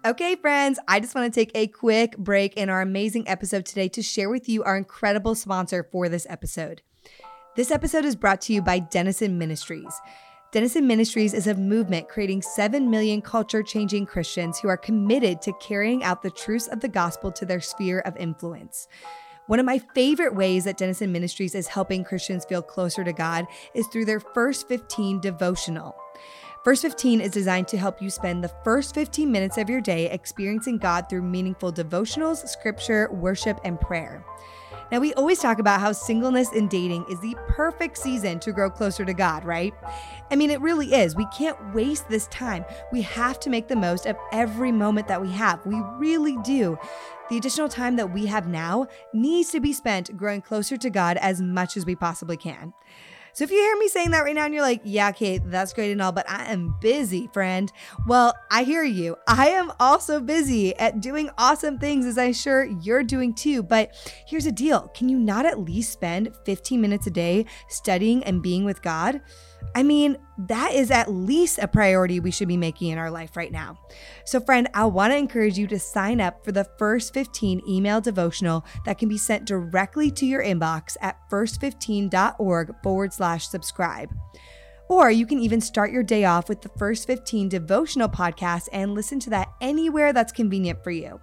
[0.06, 3.88] Okay, friends, I just want to take a quick break in our amazing episode today
[3.88, 6.80] to share with you our incredible sponsor for this episode.
[7.56, 10.00] This episode is brought to you by Denison Ministries.
[10.52, 15.52] Denison Ministries is a movement creating 7 million culture changing Christians who are committed to
[15.54, 18.86] carrying out the truths of the gospel to their sphere of influence.
[19.48, 23.46] One of my favorite ways that Denison Ministries is helping Christians feel closer to God
[23.74, 25.96] is through their First 15 devotional.
[26.66, 30.10] First 15 is designed to help you spend the first 15 minutes of your day
[30.10, 34.24] experiencing God through meaningful devotionals, scripture, worship, and prayer.
[34.90, 38.68] Now, we always talk about how singleness and dating is the perfect season to grow
[38.68, 39.72] closer to God, right?
[40.32, 41.14] I mean, it really is.
[41.14, 42.64] We can't waste this time.
[42.90, 45.64] We have to make the most of every moment that we have.
[45.64, 46.76] We really do.
[47.30, 51.16] The additional time that we have now needs to be spent growing closer to God
[51.18, 52.72] as much as we possibly can.
[53.36, 55.74] So if you hear me saying that right now and you're like, yeah, Kait, that's
[55.74, 57.70] great and all, but I am busy, friend.
[58.06, 59.16] Well, I hear you.
[59.28, 63.62] I am also busy at doing awesome things, as I'm sure you're doing too.
[63.62, 63.94] But
[64.26, 68.42] here's the deal can you not at least spend 15 minutes a day studying and
[68.42, 69.20] being with God?
[69.74, 73.36] I mean, that is at least a priority we should be making in our life
[73.36, 73.78] right now.
[74.24, 78.00] So, friend, I want to encourage you to sign up for the first 15 email
[78.00, 84.14] devotional that can be sent directly to your inbox at first15.org forward slash subscribe.
[84.88, 88.94] Or you can even start your day off with the first 15 devotional podcast and
[88.94, 91.20] listen to that anywhere that's convenient for you.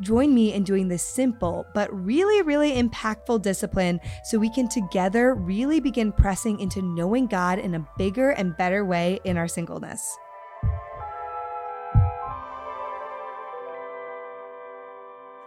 [0.00, 5.34] Join me in doing this simple but really, really impactful discipline so we can together
[5.34, 10.16] really begin pressing into knowing God in a bigger and better way in our singleness.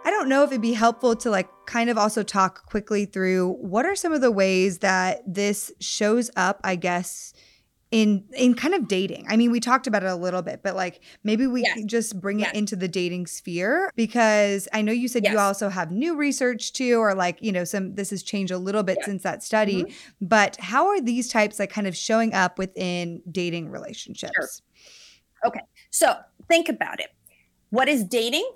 [0.04, 3.52] I don't know if it'd be helpful to like kind of also talk quickly through
[3.60, 7.32] what are some of the ways that this shows up, I guess,
[7.90, 9.26] in in kind of dating.
[9.28, 11.74] I mean, we talked about it a little bit, but like maybe we yes.
[11.74, 12.50] can just bring yes.
[12.50, 15.32] it into the dating sphere because I know you said yes.
[15.32, 18.58] you also have new research too or like, you know, some this has changed a
[18.58, 20.26] little bit since that study, mm-hmm.
[20.26, 24.32] but how are these types like kind of showing up within dating relationships?
[24.34, 25.48] Sure.
[25.48, 25.60] Okay.
[25.90, 26.16] So,
[26.48, 27.08] think about it.
[27.70, 28.48] What is dating?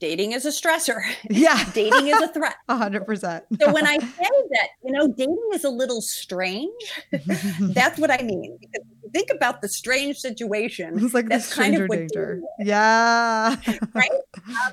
[0.00, 1.02] Dating is a stressor.
[1.30, 1.64] Yeah.
[1.72, 2.56] dating is a threat.
[2.68, 3.44] A hundred percent.
[3.60, 7.02] So when I say that, you know, dating is a little strange,
[7.60, 8.58] that's what I mean.
[8.60, 11.04] Because think about the strange situation.
[11.04, 12.40] It's like that's kind of danger.
[12.58, 13.56] Yeah.
[13.94, 14.10] right.
[14.48, 14.72] Um,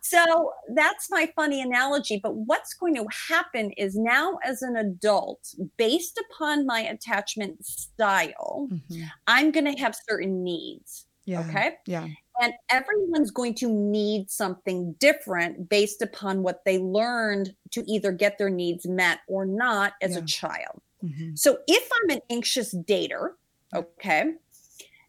[0.00, 2.18] so that's my funny analogy.
[2.22, 8.68] But what's going to happen is now, as an adult, based upon my attachment style,
[8.72, 9.02] mm-hmm.
[9.26, 11.06] I'm going to have certain needs.
[11.26, 11.40] Yeah.
[11.40, 11.72] Okay.
[11.86, 12.06] Yeah.
[12.40, 18.38] And everyone's going to need something different based upon what they learned to either get
[18.38, 20.18] their needs met or not as yeah.
[20.18, 20.80] a child.
[21.04, 21.34] Mm-hmm.
[21.34, 23.30] So if I'm an anxious dater,
[23.74, 24.32] okay,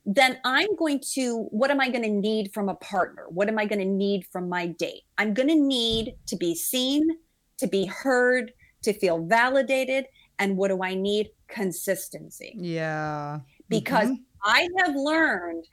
[0.06, 3.26] then I'm going to, what am I going to need from a partner?
[3.30, 5.04] What am I going to need from my date?
[5.18, 7.10] I'm going to need to be seen,
[7.58, 10.06] to be heard, to feel validated.
[10.40, 11.30] And what do I need?
[11.48, 12.54] Consistency.
[12.56, 13.42] Yeah.
[13.68, 14.24] Because mm-hmm.
[14.44, 15.66] I have learned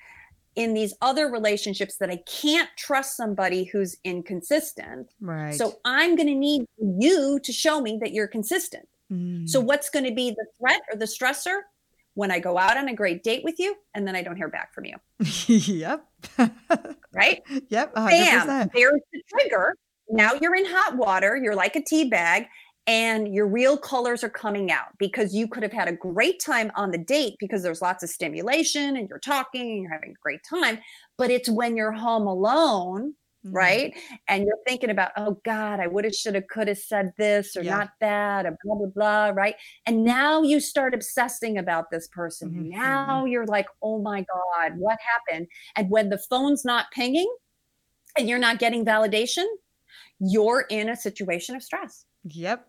[0.57, 5.09] in these other relationships that I can't trust somebody who's inconsistent.
[5.21, 5.55] Right.
[5.55, 8.89] So I'm going to need you to show me that you're consistent.
[9.13, 9.49] Mm.
[9.49, 11.61] So what's going to be the threat or the stressor?
[12.17, 14.49] when I go out on a great date with you and then I don't hear
[14.49, 14.97] back from you.
[15.47, 16.07] yep.
[17.13, 17.43] right?
[17.69, 17.95] Yep.
[17.95, 18.09] 100%.
[18.09, 18.71] Bam.
[18.75, 19.77] There's the trigger.
[20.09, 21.37] Now you're in hot water.
[21.37, 22.47] You're like a tea bag
[22.87, 26.71] and your real colors are coming out because you could have had a great time
[26.77, 30.23] on the date because there's lots of stimulation and you're talking and you're having a
[30.23, 30.79] great time.
[31.19, 33.15] But it's when you're home alone
[33.47, 33.57] mm-hmm.
[33.57, 33.95] right?
[34.29, 37.57] And you're thinking about, oh God, I would have, should have, could have said this
[37.57, 37.77] or yeah.
[37.77, 39.55] not that, or blah, blah, blah, right?
[39.87, 42.51] And now you start obsessing about this person.
[42.51, 42.69] Mm-hmm.
[42.71, 45.49] Now you're like, oh my God, what happened?
[45.77, 47.33] And when the phone's not pinging
[48.19, 49.47] and you're not getting validation,
[50.19, 52.05] you're in a situation of stress.
[52.25, 52.67] Yep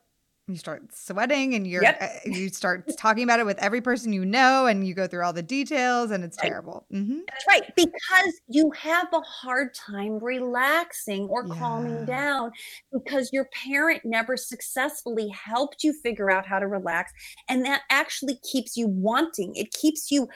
[0.48, 1.98] you start sweating and you're yep.
[2.02, 5.24] uh, you start talking about it with every person you know and you go through
[5.24, 6.48] all the details and it's right.
[6.48, 7.20] terrible mm-hmm.
[7.28, 11.56] that's right because you have a hard time relaxing or yeah.
[11.56, 12.52] calming down
[12.94, 17.12] because your parent never successfully helped you figure out how to relax
[17.50, 20.28] and that actually keeps you wanting it keeps you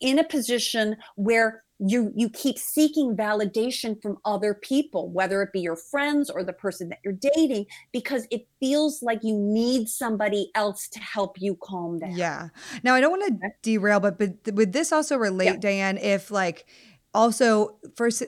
[0.00, 5.60] in a position where you you keep seeking validation from other people whether it be
[5.60, 10.50] your friends or the person that you're dating because it feels like you need somebody
[10.54, 12.48] else to help you calm down yeah
[12.82, 15.56] now i don't want to derail but but would this also relate yeah.
[15.56, 16.66] diane if like
[17.12, 18.22] also first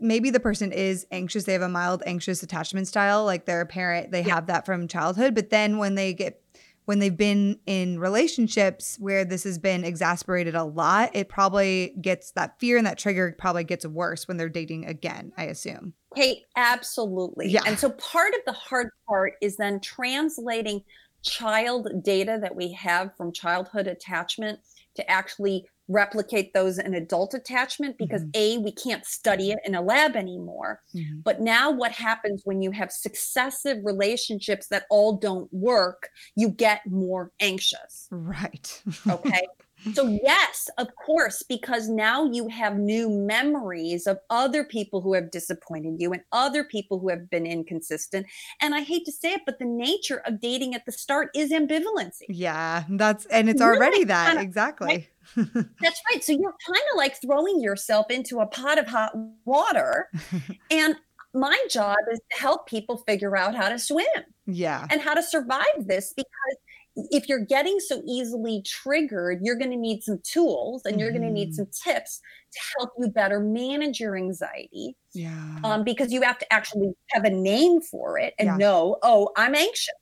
[0.00, 4.10] maybe the person is anxious they have a mild anxious attachment style like their parent
[4.10, 4.34] they yeah.
[4.34, 6.43] have that from childhood but then when they get
[6.84, 12.32] when they've been in relationships where this has been exasperated a lot, it probably gets
[12.32, 15.94] that fear and that trigger probably gets worse when they're dating again, I assume.
[16.14, 17.48] Hey, absolutely.
[17.48, 17.62] Yeah.
[17.66, 20.82] And so part of the hard part is then translating
[21.22, 24.60] child data that we have from childhood attachment
[24.94, 28.58] to actually replicate those in adult attachment because mm-hmm.
[28.58, 30.80] a we can't study it in a lab anymore.
[30.94, 31.20] Mm-hmm.
[31.24, 36.80] but now what happens when you have successive relationships that all don't work you get
[36.86, 38.08] more anxious.
[38.10, 38.82] Right.
[39.08, 39.42] Okay?
[39.92, 45.30] So yes of course because now you have new memories of other people who have
[45.30, 48.26] disappointed you and other people who have been inconsistent.
[48.62, 51.52] And i hate to say it but the nature of dating at the start is
[51.52, 52.24] ambivalency.
[52.30, 55.10] Yeah that's and it's already really that exactly?
[55.36, 56.22] That's right.
[56.22, 59.12] So you're kind of like throwing yourself into a pot of hot
[59.44, 60.08] water.
[60.70, 60.96] and
[61.34, 64.06] my job is to help people figure out how to swim.
[64.46, 64.86] Yeah.
[64.90, 66.56] And how to survive this because
[66.96, 71.22] if you're getting so easily triggered, you're going to need some tools and you're mm-hmm.
[71.22, 72.20] going to need some tips
[72.52, 74.96] to help you better manage your anxiety.
[75.12, 75.58] Yeah.
[75.64, 78.56] Um, because you have to actually have a name for it and yeah.
[78.56, 79.94] know, oh, I'm anxious.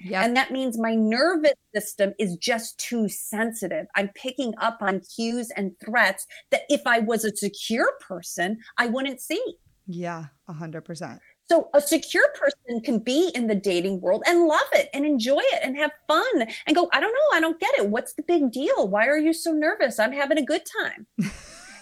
[0.00, 0.24] Yep.
[0.24, 3.86] And that means my nervous system is just too sensitive.
[3.96, 8.86] I'm picking up on cues and threats that if I was a secure person, I
[8.86, 9.42] wouldn't see.
[9.86, 11.18] Yeah, 100%.
[11.50, 15.40] So a secure person can be in the dating world and love it and enjoy
[15.40, 17.88] it and have fun and go, I don't know, I don't get it.
[17.88, 18.86] What's the big deal?
[18.86, 19.98] Why are you so nervous?
[19.98, 21.06] I'm having a good time.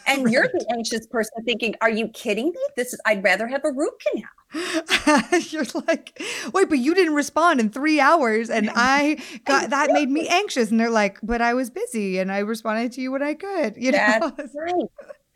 [0.06, 0.32] And right.
[0.32, 2.60] you're the anxious person thinking, Are you kidding me?
[2.76, 4.28] This is I'd rather have a root canal.
[5.50, 8.48] you're like, wait, but you didn't respond in three hours.
[8.50, 10.70] And I got that made me anxious.
[10.70, 13.76] And they're like, but I was busy and I responded to you when I could.
[13.76, 14.32] You know?
[14.36, 14.90] That's right.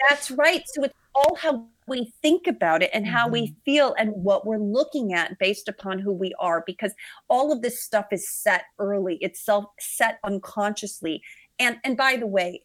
[0.08, 0.62] That's right.
[0.66, 3.32] So it's all how we think about it and how mm-hmm.
[3.32, 6.94] we feel and what we're looking at based upon who we are because
[7.28, 11.20] all of this stuff is set early it's self set unconsciously
[11.60, 12.62] and and by the way.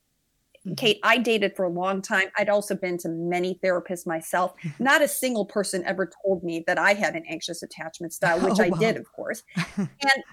[0.73, 2.27] Kait, I dated for a long time.
[2.37, 4.53] I'd also been to many therapists myself.
[4.79, 8.59] Not a single person ever told me that I had an anxious attachment style, which
[8.59, 8.77] oh, I wow.
[8.77, 9.43] did, of course.
[9.77, 10.23] and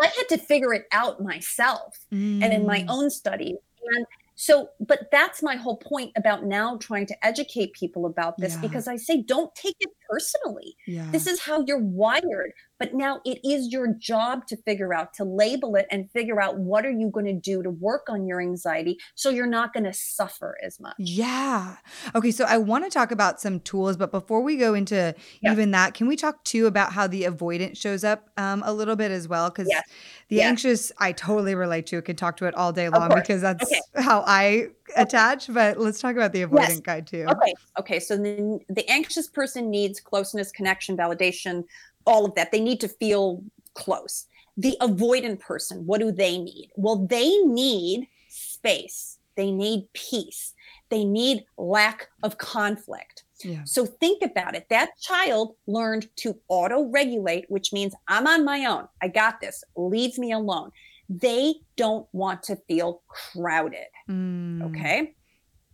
[0.00, 2.42] I had to figure it out myself mm.
[2.42, 2.86] and in my mm.
[2.88, 3.56] own study.
[3.96, 8.54] And so, but that's my whole point about now trying to educate people about this
[8.54, 8.60] yeah.
[8.60, 10.76] because I say, don't take it personally.
[10.86, 11.08] Yeah.
[11.10, 12.52] This is how you're wired.
[12.78, 16.58] But now it is your job to figure out, to label it and figure out
[16.58, 19.84] what are you going to do to work on your anxiety so you're not going
[19.84, 20.94] to suffer as much.
[20.98, 21.76] Yeah.
[22.14, 22.30] Okay.
[22.30, 25.52] So I want to talk about some tools, but before we go into yeah.
[25.52, 28.96] even that, can we talk too about how the avoidant shows up um, a little
[28.96, 29.50] bit as well?
[29.50, 29.84] Because yes.
[30.28, 30.46] the yes.
[30.46, 32.02] anxious, I totally relate to.
[32.02, 33.80] Can talk to it all day long because that's okay.
[34.02, 35.52] how I attach.
[35.52, 36.80] But let's talk about the avoidant yes.
[36.80, 37.26] guide too.
[37.28, 37.54] Okay.
[37.78, 38.00] Okay.
[38.00, 41.64] So the, the anxious person needs closeness, connection, validation,
[42.06, 42.52] all of that.
[42.52, 43.42] They need to feel
[43.74, 44.26] close.
[44.56, 46.70] The avoidant person, what do they need?
[46.76, 50.54] Well, they need space, they need peace,
[50.90, 53.24] they need lack of conflict.
[53.44, 53.62] Yeah.
[53.64, 54.66] So think about it.
[54.68, 58.88] That child learned to auto regulate, which means I'm on my own.
[59.00, 59.62] I got this.
[59.76, 60.72] Leave me alone.
[61.08, 63.86] They don't want to feel crowded.
[64.10, 64.68] Mm.
[64.70, 65.14] Okay.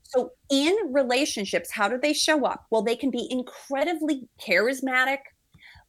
[0.03, 2.67] So, in relationships, how do they show up?
[2.71, 5.19] Well, they can be incredibly charismatic,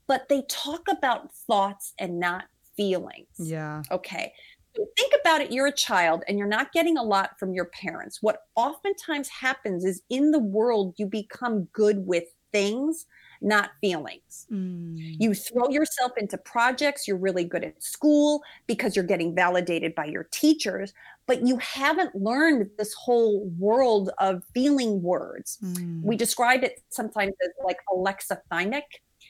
[0.08, 2.46] but they talk about thoughts and not
[2.78, 3.28] feelings.
[3.38, 3.84] Yeah.
[3.92, 4.34] Okay.
[4.98, 8.22] think about it you're a child and you're not getting a lot from your parents.
[8.22, 13.06] What oftentimes happens is in the world, you become good with things,
[13.42, 14.48] not feelings.
[14.52, 15.16] Mm.
[15.20, 20.06] You throw yourself into projects, you're really good at school because you're getting validated by
[20.06, 20.94] your teachers,
[21.28, 25.58] but you haven't learned this whole world of feeling words.
[25.64, 26.02] Mm.
[26.04, 28.84] We describe it sometimes as like alexithymic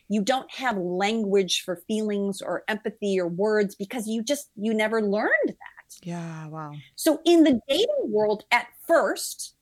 [0.09, 5.01] you don't have language for feelings or empathy or words because you just you never
[5.01, 5.95] learned that.
[6.03, 6.73] Yeah wow.
[6.95, 9.55] So in the dating world at first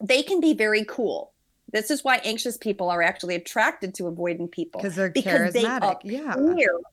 [0.00, 1.32] they can be very cool.
[1.72, 4.80] This is why anxious people are actually attracted to avoidant people.
[4.80, 6.34] Because they're because charismatic they appear, yeah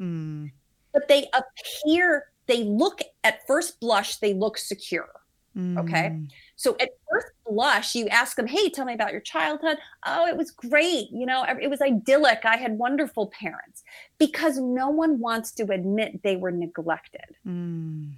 [0.01, 0.51] mm.
[0.91, 5.09] but they appear they look at first blush they look secure
[5.55, 5.79] mm.
[5.79, 6.19] okay
[6.55, 9.77] so at first blush, you ask them, Hey, tell me about your childhood.
[10.05, 11.07] Oh, it was great.
[11.11, 12.39] You know, it was idyllic.
[12.43, 13.83] I had wonderful parents
[14.17, 17.35] because no one wants to admit they were neglected.
[17.47, 18.13] Mm.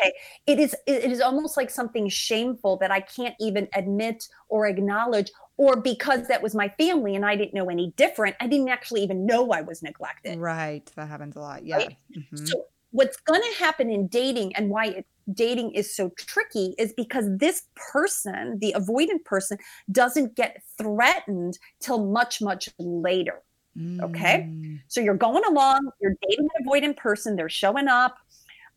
[0.00, 0.12] Okay.
[0.46, 5.30] It is, it is almost like something shameful that I can't even admit or acknowledge
[5.56, 9.04] or because that was my family and I didn't know any different, I didn't actually
[9.04, 10.40] even know I was neglected.
[10.40, 10.84] Right.
[10.96, 11.64] That happens a lot.
[11.64, 11.76] Yeah.
[11.76, 11.96] Right?
[12.16, 12.44] Mm-hmm.
[12.44, 16.92] So what's going to happen in dating and why it, dating is so tricky is
[16.96, 19.58] because this person, the avoidant person,
[19.90, 23.42] doesn't get threatened till much, much later.
[23.76, 24.02] Mm.
[24.02, 24.78] Okay.
[24.88, 28.16] So you're going along, you're dating an avoidant person, they're showing up.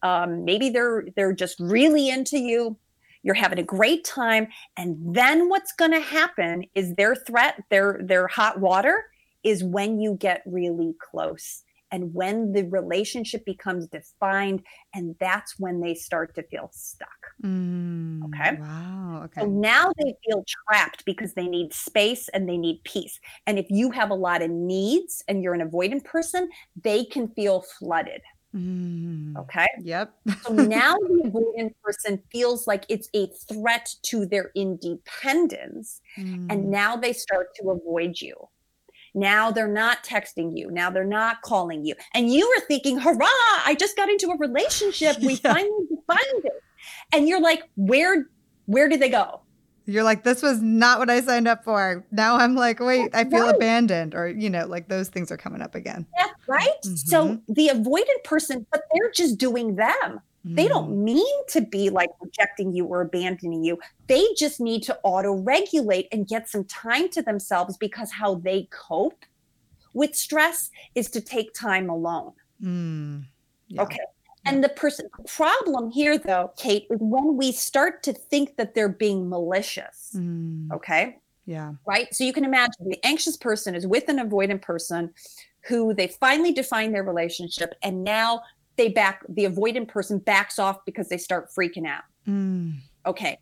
[0.03, 2.77] Um, maybe they're they're just really into you.
[3.23, 4.47] You're having a great time.
[4.77, 9.05] And then what's gonna happen is their threat, their their hot water
[9.43, 14.63] is when you get really close and when the relationship becomes defined
[14.93, 20.15] and that's when they start to feel stuck mm, okay wow okay so now they
[20.25, 24.15] feel trapped because they need space and they need peace and if you have a
[24.15, 26.49] lot of needs and you're an avoidant person
[26.83, 28.21] they can feel flooded
[28.55, 29.67] Mm, okay.
[29.83, 30.13] Yep.
[30.45, 36.01] so now the avoidant person feels like it's a threat to their independence.
[36.17, 36.47] Mm.
[36.49, 38.35] And now they start to avoid you.
[39.17, 40.69] Now they're not texting you.
[40.69, 41.95] Now they're not calling you.
[42.13, 43.25] And you were thinking, hurrah,
[43.65, 45.17] I just got into a relationship.
[45.27, 45.53] We yeah.
[45.53, 46.63] finally defined it.
[47.11, 48.27] And you're like, where
[48.65, 49.41] where did they go?
[49.85, 52.05] You're like, this was not what I signed up for.
[52.11, 53.55] Now I'm like, wait, That's I feel right.
[53.55, 54.13] abandoned.
[54.13, 56.05] Or, you know, like those things are coming up again.
[56.17, 56.67] That's right.
[56.85, 56.95] Mm-hmm.
[56.95, 60.19] So the avoidant person, but they're just doing them.
[60.55, 61.03] They don't mm.
[61.03, 63.79] mean to be like rejecting you or abandoning you.
[64.07, 68.67] They just need to auto regulate and get some time to themselves because how they
[68.71, 69.25] cope
[69.93, 72.33] with stress is to take time alone.
[72.61, 73.25] Mm,
[73.67, 73.81] yeah.
[73.81, 73.99] Okay.
[74.45, 78.87] And the person problem here though, Kait, is when we start to think that they're
[78.87, 80.13] being malicious.
[80.15, 80.71] Mm.
[80.71, 81.17] Okay.
[81.45, 81.73] Yeah.
[81.85, 82.13] Right.
[82.13, 85.13] So you can imagine the anxious person is with an avoidant person
[85.67, 88.41] who they finally define their relationship and now
[88.77, 92.03] they back the avoidant person backs off because they start freaking out.
[92.27, 92.77] Mm.
[93.05, 93.39] Okay.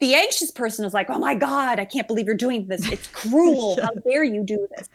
[0.00, 2.90] The anxious person is like, oh my God, I can't believe you're doing this.
[2.90, 3.78] It's cruel.
[3.82, 4.88] How dare you do this?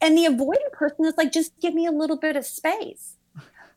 [0.00, 3.16] And the avoidant person is like, just give me a little bit of space.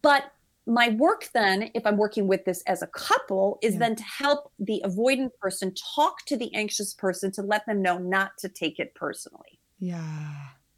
[0.01, 0.31] But
[0.65, 3.79] my work then, if I'm working with this as a couple, is yeah.
[3.79, 7.97] then to help the avoidant person talk to the anxious person to let them know
[7.97, 9.59] not to take it personally.
[9.79, 10.33] Yeah.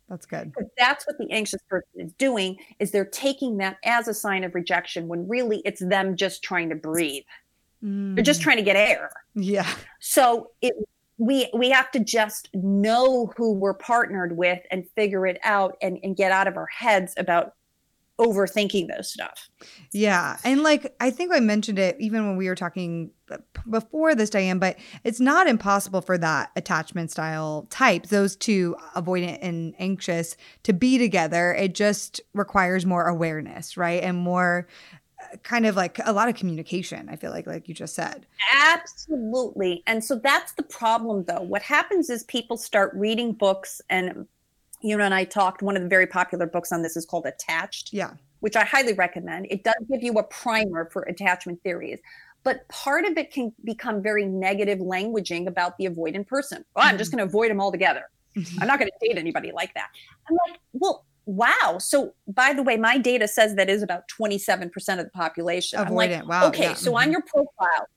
[0.10, 0.52] That's good.
[0.78, 4.56] That's what the anxious person is doing is they're taking that as a sign of
[4.56, 7.24] rejection when really it's them just trying to breathe.
[7.84, 8.16] Mm.
[8.16, 8.46] They're just mm.
[8.46, 9.12] trying to get air.
[9.36, 9.68] Yeah.
[10.00, 10.74] So it
[11.20, 16.00] we we have to just know who we're partnered with and figure it out and,
[16.02, 17.54] and get out of our heads about
[18.20, 19.50] overthinking those stuff.
[19.92, 20.38] Yeah.
[20.44, 23.12] And like, I think I mentioned it even when we were talking
[23.70, 29.40] before this, Diane, but it's not impossible for that attachment style type, those two, avoidant
[29.42, 31.54] and anxious, to be together.
[31.54, 34.04] It just requires more awareness, right?
[34.04, 34.68] And more
[35.22, 38.26] uh, kind of like a lot of communication i feel like like you just said
[38.56, 44.26] absolutely and so that's the problem though what happens is people start reading books and
[44.82, 45.62] you know, and I talked.
[45.62, 47.94] One of the very popular books on this is called Attached.
[47.94, 48.12] Yeah.
[48.40, 49.48] Which I highly recommend.
[49.50, 52.00] It does give you a primer for attachment theories,
[52.44, 56.64] but part of it can become very negative languaging about the avoidant person.
[56.76, 57.18] Oh, I'm just mm-hmm.
[57.18, 58.04] going to avoid them altogether.
[58.38, 58.62] Mm-hmm.
[58.62, 59.90] I'm not going to date anybody like that.
[60.30, 61.78] I'm like, well, wow.
[61.80, 65.80] So, by the way, my data says that is about 27% of the population.
[65.80, 66.20] Avoidant.
[66.20, 66.48] Like, wow.
[66.48, 66.74] Okay, yeah.
[66.76, 67.04] so mm-hmm.
[67.04, 67.88] on your profile,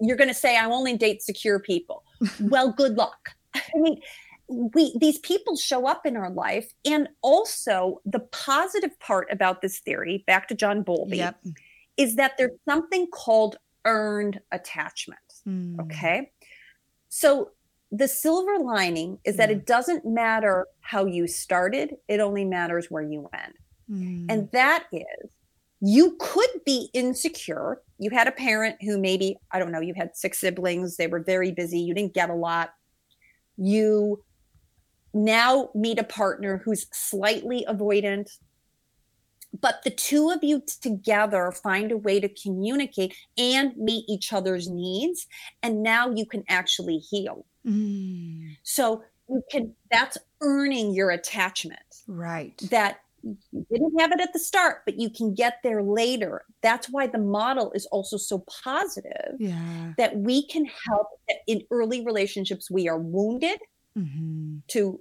[0.00, 2.04] you're going to say, I only date secure people.
[2.40, 3.30] well, good luck.
[3.54, 4.00] I mean,
[4.48, 9.78] we these people show up in our life and also the positive part about this
[9.80, 11.40] theory back to john bowlby yep.
[11.96, 15.78] is that there's something called earned attachment mm.
[15.80, 16.30] okay
[17.08, 17.50] so
[17.90, 23.02] the silver lining is that it doesn't matter how you started it only matters where
[23.02, 23.54] you end
[23.90, 24.26] mm.
[24.30, 25.30] and that is
[25.80, 27.80] you could be insecure.
[27.98, 31.20] You had a parent who maybe, I don't know, you had six siblings, they were
[31.20, 32.70] very busy, you didn't get a lot.
[33.56, 34.22] You
[35.14, 38.38] now meet a partner who's slightly avoidant,
[39.60, 44.68] but the two of you together find a way to communicate and meet each other's
[44.68, 45.26] needs.
[45.62, 47.46] And now you can actually heal.
[47.66, 48.56] Mm.
[48.62, 51.80] So you can, that's earning your attachment.
[52.06, 52.60] Right.
[52.70, 53.36] That you
[53.70, 56.44] didn't have it at the start, but you can get there later.
[56.62, 59.36] That's why the model is also so positive.
[59.38, 59.92] Yeah.
[59.96, 61.08] That we can help
[61.46, 63.58] in early relationships, we are wounded
[63.98, 64.58] mm-hmm.
[64.68, 65.00] to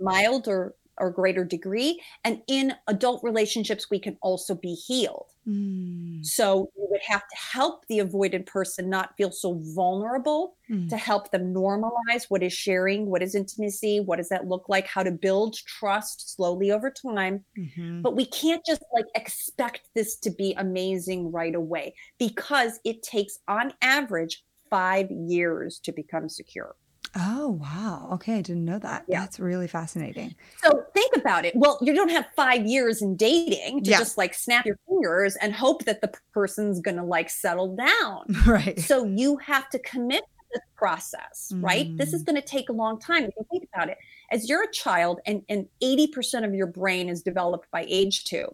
[0.00, 2.00] mild or or greater degree.
[2.24, 5.26] And in adult relationships, we can also be healed.
[5.46, 6.24] Mm.
[6.24, 10.88] So you would have to help the avoided person not feel so vulnerable mm.
[10.88, 14.86] to help them normalize what is sharing, what is intimacy, what does that look like,
[14.86, 17.44] how to build trust slowly over time.
[17.58, 18.02] Mm-hmm.
[18.02, 23.38] But we can't just like expect this to be amazing right away because it takes
[23.48, 26.74] on average five years to become secure.
[27.16, 28.08] Oh, wow.
[28.14, 28.38] Okay.
[28.38, 29.04] I didn't know that.
[29.06, 29.20] Yeah.
[29.20, 30.34] That's really fascinating.
[30.62, 31.54] So think about it.
[31.54, 33.98] Well, you don't have five years in dating to yeah.
[33.98, 38.24] just like snap your fingers and hope that the person's going to like settle down.
[38.46, 38.78] Right.
[38.78, 41.62] So you have to commit to this process, mm.
[41.62, 41.96] right?
[41.96, 42.26] This is mm.
[42.26, 43.24] going to take a long time.
[43.24, 43.96] If you think about it,
[44.30, 48.46] as you're a child and, and 80% of your brain is developed by age two,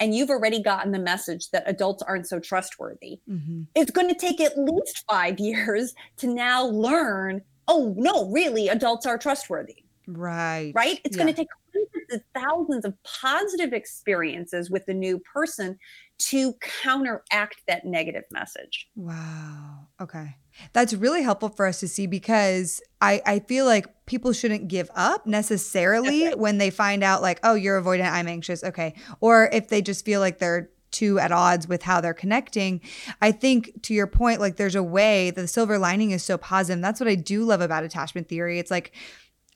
[0.00, 3.62] and you've already gotten the message that adults aren't so trustworthy, mm-hmm.
[3.74, 9.06] it's going to take at least five years to now learn oh no, really, adults
[9.06, 9.84] are trustworthy.
[10.06, 10.72] Right.
[10.74, 11.00] Right.
[11.04, 11.22] It's yeah.
[11.22, 15.78] going to take hundreds of thousands of positive experiences with the new person
[16.16, 18.88] to counteract that negative message.
[18.94, 19.88] Wow.
[20.00, 20.36] Okay.
[20.72, 24.90] That's really helpful for us to see because I, I feel like people shouldn't give
[24.94, 26.38] up necessarily right.
[26.38, 28.62] when they find out, like, oh, you're avoidant, I'm anxious.
[28.62, 28.94] Okay.
[29.20, 32.80] Or if they just feel like they're two at odds with how they're connecting.
[33.20, 36.38] I think to your point, like there's a way that the silver lining is so
[36.38, 36.80] positive.
[36.80, 38.58] That's what I do love about attachment theory.
[38.58, 38.92] It's like,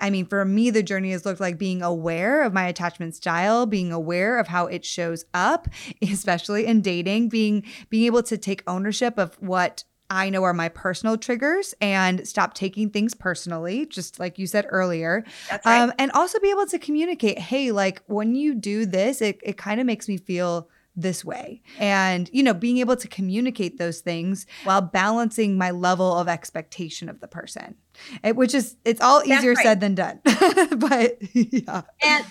[0.00, 3.66] I mean, for me, the journey has looked like being aware of my attachment style,
[3.66, 5.68] being aware of how it shows up,
[6.02, 10.70] especially in dating, being being able to take ownership of what I know are my
[10.70, 15.24] personal triggers and stop taking things personally, just like you said earlier.
[15.50, 15.82] That's right.
[15.82, 19.58] Um, and also be able to communicate, hey, like when you do this, it, it
[19.58, 20.70] kind of makes me feel
[21.00, 21.62] this way.
[21.78, 27.08] And, you know, being able to communicate those things while balancing my level of expectation
[27.08, 27.76] of the person,
[28.22, 29.64] it, which is, it's all easier right.
[29.64, 30.20] said than done.
[30.24, 31.82] but yeah.
[32.02, 32.26] And,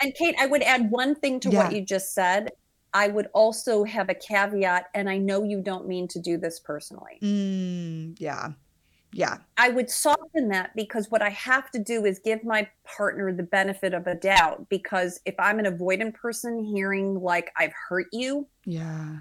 [0.00, 1.64] and Kait, I would add one thing to yeah.
[1.64, 2.50] what you just said.
[2.94, 6.60] I would also have a caveat, and I know you don't mean to do this
[6.60, 7.18] personally.
[7.22, 8.50] Mm, yeah.
[9.12, 9.38] Yeah.
[9.58, 13.42] I would soften that because what I have to do is give my partner the
[13.42, 14.68] benefit of a doubt.
[14.68, 18.46] Because if I'm an avoidant person hearing, like, I've hurt you.
[18.64, 19.18] Yeah.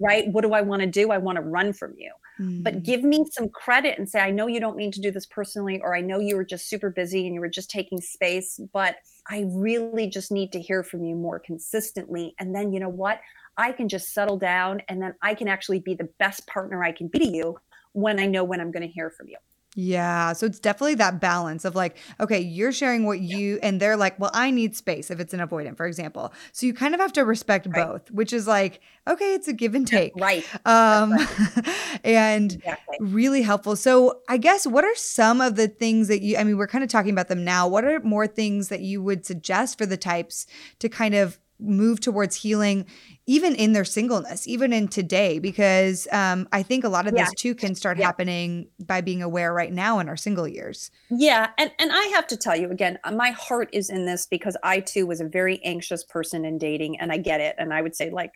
[0.00, 0.28] Right.
[0.28, 1.10] What do I want to do?
[1.10, 2.12] I want to run from you.
[2.40, 2.62] Mm.
[2.62, 5.26] But give me some credit and say, I know you don't mean to do this
[5.26, 8.60] personally, or I know you were just super busy and you were just taking space,
[8.72, 8.96] but
[9.28, 12.34] I really just need to hear from you more consistently.
[12.38, 13.20] And then, you know what?
[13.56, 16.92] I can just settle down and then I can actually be the best partner I
[16.92, 17.58] can be to you
[18.00, 19.36] when I know when I'm going to hear from you.
[19.80, 20.32] Yeah.
[20.32, 24.18] So it's definitely that balance of like, okay, you're sharing what you, and they're like,
[24.18, 26.32] well, I need space if it's an avoidant, for example.
[26.50, 27.86] So you kind of have to respect right.
[27.86, 30.14] both, which is like, okay, it's a give and take.
[30.16, 30.44] Right.
[30.66, 31.14] Um,
[32.04, 32.96] and exactly.
[33.00, 33.76] really helpful.
[33.76, 36.82] So I guess what are some of the things that you, I mean, we're kind
[36.82, 37.68] of talking about them now.
[37.68, 40.46] What are more things that you would suggest for the types
[40.80, 42.86] to kind of move towards healing
[43.26, 47.24] even in their singleness even in today because um, i think a lot of yeah.
[47.24, 48.06] this too can start yeah.
[48.06, 52.26] happening by being aware right now in our single years yeah and and i have
[52.26, 55.28] to tell you again uh, my heart is in this because i too was a
[55.28, 58.32] very anxious person in dating and i get it and i would say like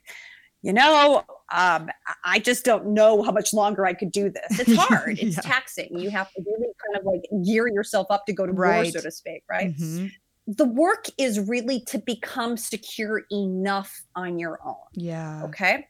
[0.63, 1.89] you know um,
[2.25, 5.43] i just don't know how much longer i could do this it's hard it's yeah.
[5.43, 8.83] taxing you have to really kind of like gear yourself up to go to right.
[8.83, 10.07] war so to speak right mm-hmm
[10.47, 14.75] the work is really to become secure enough on your own.
[14.93, 15.45] Yeah.
[15.45, 15.87] Okay.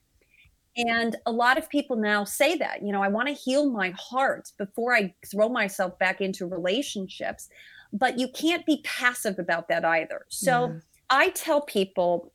[0.76, 3.90] And a lot of people now say that, you know, I want to heal my
[3.90, 7.48] heart before I throw myself back into relationships.
[7.92, 10.24] But you can't be passive about that either.
[10.30, 10.80] So yeah.
[11.10, 12.32] I tell people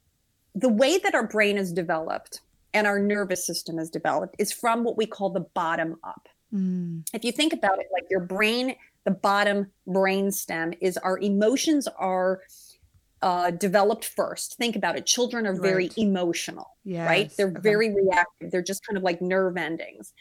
[0.53, 2.41] the way that our brain is developed
[2.73, 6.29] and our nervous system is developed is from what we call the bottom up.
[6.53, 7.07] Mm.
[7.11, 8.75] If you think about it, like your brain
[9.07, 12.41] the bottom brain stem is our emotions are
[13.21, 14.57] uh, developed first.
[14.57, 15.05] Think about it.
[15.05, 15.97] Children are very right.
[15.97, 17.07] emotional, yes.
[17.07, 17.31] right?
[17.37, 17.61] They're okay.
[17.61, 18.51] very reactive.
[18.51, 20.11] They're just kind of like nerve endings.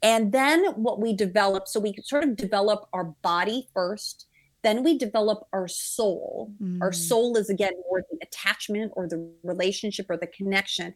[0.00, 4.28] And then what we develop, so we sort of develop our body first,
[4.62, 6.52] Then we develop our soul.
[6.62, 6.82] Mm.
[6.82, 10.94] Our soul is again more the attachment or the relationship or the connection.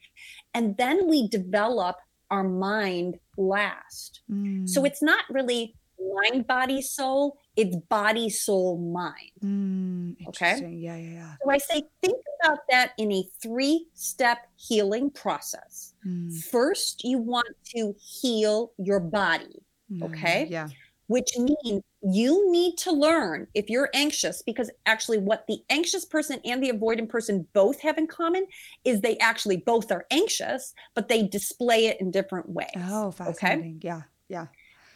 [0.52, 1.96] And then we develop
[2.30, 4.20] our mind last.
[4.30, 4.68] Mm.
[4.68, 5.76] So it's not really
[6.14, 7.38] mind, body, soul.
[7.56, 9.30] It's body, soul, mind.
[9.42, 10.58] Mm, okay.
[10.60, 11.34] Yeah, yeah, yeah.
[11.42, 15.94] So I say, think about that in a three step healing process.
[16.06, 16.42] Mm.
[16.44, 19.62] First, you want to heal your body.
[19.92, 20.46] Mm, okay.
[20.50, 20.68] Yeah.
[21.06, 26.40] Which means you need to learn if you're anxious, because actually, what the anxious person
[26.46, 28.46] and the avoidant person both have in common
[28.86, 32.68] is they actually both are anxious, but they display it in different ways.
[32.76, 33.76] Oh, fascinating.
[33.76, 33.86] Okay?
[33.88, 34.02] Yeah.
[34.28, 34.46] Yeah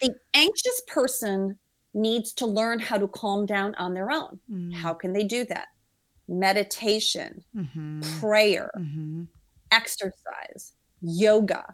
[0.00, 1.58] the anxious person
[1.94, 4.38] needs to learn how to calm down on their own.
[4.50, 4.74] Mm.
[4.74, 5.68] How can they do that?
[6.28, 8.00] Meditation, mm-hmm.
[8.20, 9.24] prayer, mm-hmm.
[9.70, 11.64] exercise, yoga.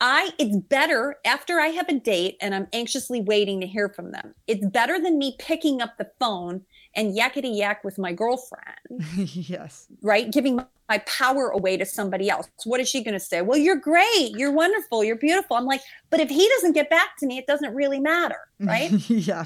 [0.00, 4.12] I it's better after I have a date and I'm anxiously waiting to hear from
[4.12, 4.34] them.
[4.46, 6.62] It's better than me picking up the phone
[6.94, 8.76] and yakety yak with my girlfriend.
[9.16, 9.86] yes.
[10.02, 10.30] Right?
[10.30, 10.56] Giving
[10.88, 12.48] my power away to somebody else.
[12.64, 13.42] What is she going to say?
[13.42, 14.32] Well, you're great.
[14.36, 15.04] You're wonderful.
[15.04, 15.56] You're beautiful.
[15.56, 18.40] I'm like, but if he doesn't get back to me, it doesn't really matter.
[18.58, 18.90] Right.
[19.10, 19.44] yeah.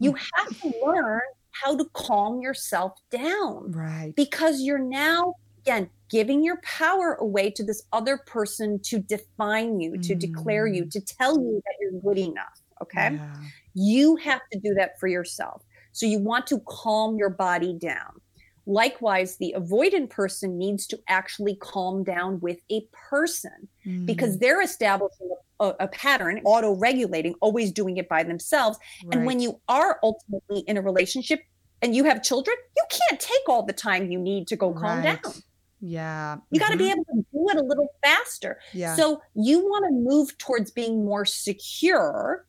[0.00, 1.20] you have to learn
[1.52, 3.72] how to calm yourself down.
[3.72, 4.12] Right.
[4.16, 9.96] Because you're now, again, giving your power away to this other person to define you,
[9.96, 10.18] to mm.
[10.18, 10.90] declare you, mm.
[10.90, 12.60] to tell you that you're good enough.
[12.82, 13.14] Okay.
[13.14, 13.34] Yeah.
[13.74, 15.62] You have to do that for yourself.
[15.92, 18.20] So you want to calm your body down.
[18.66, 24.06] Likewise, the avoidant person needs to actually calm down with a person mm.
[24.06, 28.78] because they're establishing a, a pattern, auto regulating, always doing it by themselves.
[29.04, 29.16] Right.
[29.16, 31.40] And when you are ultimately in a relationship
[31.82, 35.02] and you have children, you can't take all the time you need to go calm
[35.02, 35.20] right.
[35.22, 35.32] down.
[35.80, 36.36] Yeah.
[36.52, 37.00] You got to be mm-hmm.
[37.00, 38.60] able to do it a little faster.
[38.72, 38.94] Yeah.
[38.94, 42.46] So you want to move towards being more secure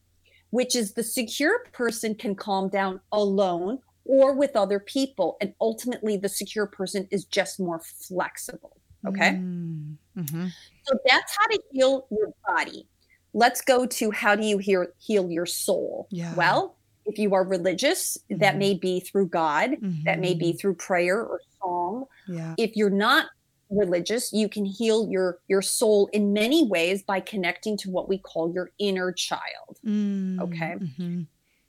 [0.54, 5.36] which is the secure person can calm down alone or with other people.
[5.42, 8.78] And ultimately, the secure person is just more flexible.
[9.04, 9.32] Okay.
[9.32, 10.48] Mm, mm-hmm.
[10.84, 12.88] So that's how to heal your body.
[13.34, 16.08] Let's go to how do you heal, heal your soul?
[16.12, 16.36] Yeah.
[16.36, 16.76] Well,
[17.08, 18.40] if you are religious, mm-hmm.
[18.42, 20.04] that may be through God, mm-hmm.
[20.04, 20.58] that may be mm-hmm.
[20.58, 22.06] through prayer or song.
[22.28, 22.54] Yeah.
[22.60, 23.26] If you're not
[23.74, 28.18] religious you can heal your your soul in many ways by connecting to what we
[28.18, 31.22] call your inner child mm, okay mm-hmm.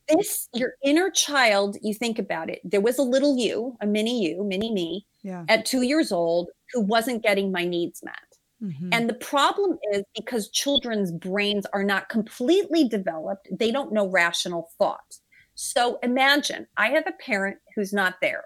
[0.08, 4.26] this your inner child you think about it there was a little you a mini
[4.26, 5.44] you mini me yeah.
[5.48, 8.14] at two years old who wasn't getting my needs met
[8.62, 8.90] mm-hmm.
[8.92, 14.70] and the problem is because children's brains are not completely developed they don't know rational
[14.78, 15.18] thought
[15.54, 18.44] so imagine i have a parent who's not there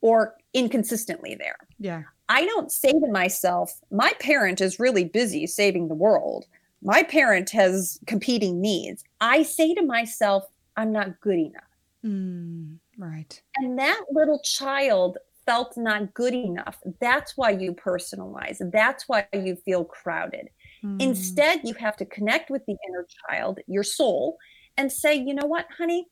[0.00, 5.88] or inconsistently there yeah I don't say to myself, my parent is really busy saving
[5.88, 6.46] the world.
[6.82, 9.04] My parent has competing needs.
[9.20, 10.44] I say to myself,
[10.76, 11.62] I'm not good enough.
[12.04, 13.40] Mm, right.
[13.56, 16.78] And that little child felt not good enough.
[17.00, 18.58] That's why you personalize.
[18.72, 20.48] That's why you feel crowded.
[20.84, 21.00] Mm.
[21.00, 24.36] Instead, you have to connect with the inner child, your soul,
[24.76, 26.06] and say, you know what, honey?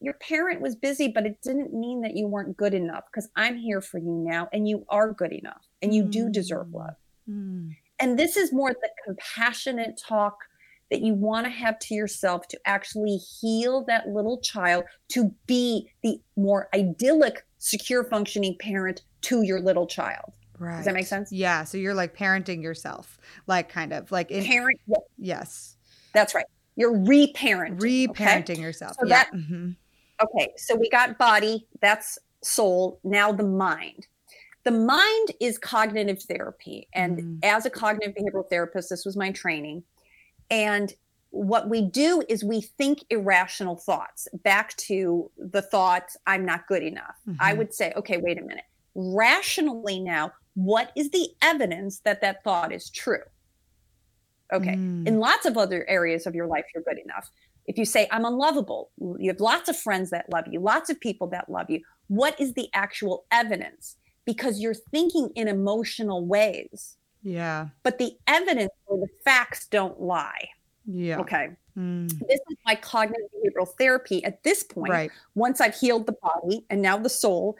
[0.00, 3.56] Your parent was busy, but it didn't mean that you weren't good enough because I'm
[3.56, 6.10] here for you now and you are good enough and you mm.
[6.10, 6.94] do deserve love.
[7.28, 7.76] Mm.
[8.00, 10.38] And this is more the compassionate talk
[10.90, 15.90] that you want to have to yourself to actually heal that little child to be
[16.02, 20.32] the more idyllic, secure functioning parent to your little child.
[20.58, 20.76] Right.
[20.76, 21.30] Does that make sense?
[21.30, 21.64] Yeah.
[21.64, 24.80] So you're like parenting yourself, like kind of like in, parent.
[25.18, 25.76] Yes.
[26.14, 26.46] That's right.
[26.76, 27.80] You're reparenting.
[27.80, 28.60] Reparenting okay?
[28.60, 28.96] yourself.
[28.98, 29.24] So yeah.
[29.24, 29.70] That, mm-hmm.
[30.22, 34.06] Okay, so we got body, that's soul, now the mind.
[34.64, 36.88] The mind is cognitive therapy.
[36.92, 37.38] And mm.
[37.44, 39.84] as a cognitive behavioral therapist, this was my training.
[40.50, 40.92] And
[41.30, 46.82] what we do is we think irrational thoughts back to the thought, I'm not good
[46.82, 47.16] enough.
[47.28, 47.36] Mm-hmm.
[47.40, 48.64] I would say, okay, wait a minute.
[48.94, 53.22] Rationally now, what is the evidence that that thought is true?
[54.52, 54.74] Okay.
[54.74, 55.06] Mm.
[55.06, 57.30] In lots of other areas of your life, you're good enough.
[57.68, 60.98] If you say, I'm unlovable, you have lots of friends that love you, lots of
[60.98, 61.80] people that love you.
[62.08, 63.96] What is the actual evidence?
[64.24, 66.96] Because you're thinking in emotional ways.
[67.22, 67.68] Yeah.
[67.82, 70.48] But the evidence or the facts don't lie.
[70.86, 71.18] Yeah.
[71.18, 71.50] Okay.
[71.76, 72.08] Mm.
[72.08, 74.90] This is my cognitive behavioral therapy at this point.
[74.90, 75.10] Right.
[75.34, 77.58] Once I've healed the body and now the soul,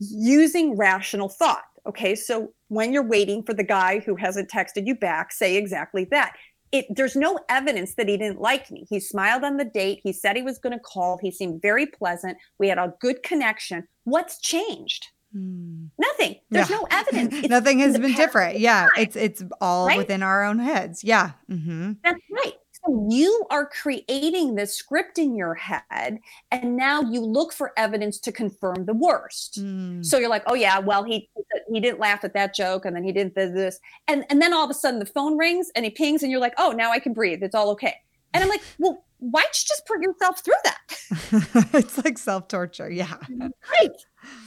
[0.00, 1.64] using rational thought.
[1.86, 2.16] Okay.
[2.16, 6.34] So when you're waiting for the guy who hasn't texted you back, say exactly that
[6.72, 8.86] it there's no evidence that he didn't like me.
[8.88, 10.00] He smiled on the date.
[10.02, 11.18] He said he was going to call.
[11.20, 12.38] He seemed very pleasant.
[12.58, 13.86] We had a good connection.
[14.04, 15.06] What's changed?
[15.32, 15.86] Hmm.
[15.98, 16.36] Nothing.
[16.50, 16.76] There's yeah.
[16.76, 17.48] no evidence.
[17.48, 18.58] Nothing has been different.
[18.58, 19.98] Yeah, it's it's all right?
[19.98, 21.04] within our own heads.
[21.04, 21.32] Yeah.
[21.50, 21.92] Mm-hmm.
[22.02, 22.54] That's right.
[22.84, 26.20] So you are creating this script in your head,
[26.50, 29.60] and now you look for evidence to confirm the worst.
[29.60, 30.04] Mm.
[30.04, 31.28] So you're like, oh yeah, well he
[31.70, 34.52] he didn't laugh at that joke, and then he didn't do this, and and then
[34.52, 36.90] all of a sudden the phone rings and he pings, and you're like, oh now
[36.90, 37.96] I can breathe, it's all okay.
[38.32, 41.70] And I'm like, well, why'd you just put yourself through that?
[41.74, 43.16] it's like self torture, yeah.
[43.30, 43.90] Right.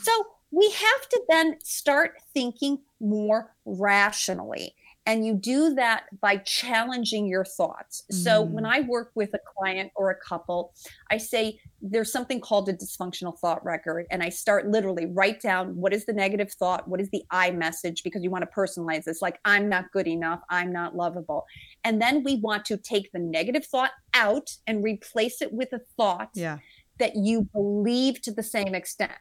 [0.02, 0.12] So
[0.52, 4.76] we have to then start thinking more rationally.
[5.06, 8.04] And you do that by challenging your thoughts.
[8.12, 8.16] Mm.
[8.24, 10.74] So when I work with a client or a couple,
[11.12, 14.06] I say there's something called a dysfunctional thought record.
[14.12, 16.88] And I start literally write down what is the negative thought?
[16.88, 18.04] What is the I message?
[18.04, 21.46] Because you want to personalize this, like I'm not good enough, I'm not lovable.
[21.84, 25.82] And then we want to take the negative thought out and replace it with a
[25.98, 26.60] thought yeah.
[27.00, 29.12] that you believe to the same extent.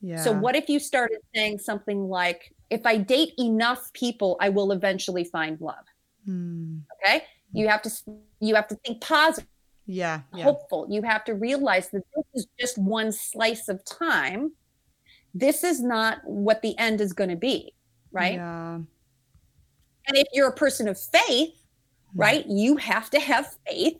[0.00, 0.22] Yeah.
[0.22, 4.72] So what if you started saying something like, if I date enough people, I will
[4.72, 5.84] eventually find love.
[6.24, 6.78] Hmm.
[7.04, 7.24] Okay.
[7.52, 7.90] You have to
[8.40, 9.48] you have to think positive.
[9.86, 10.44] Yeah, yeah.
[10.44, 10.86] Hopeful.
[10.90, 14.52] You have to realize that this is just one slice of time.
[15.34, 17.72] This is not what the end is going to be,
[18.12, 18.34] right?
[18.34, 18.74] Yeah.
[18.74, 21.54] And if you're a person of faith,
[22.12, 22.20] hmm.
[22.20, 23.96] right, you have to have faith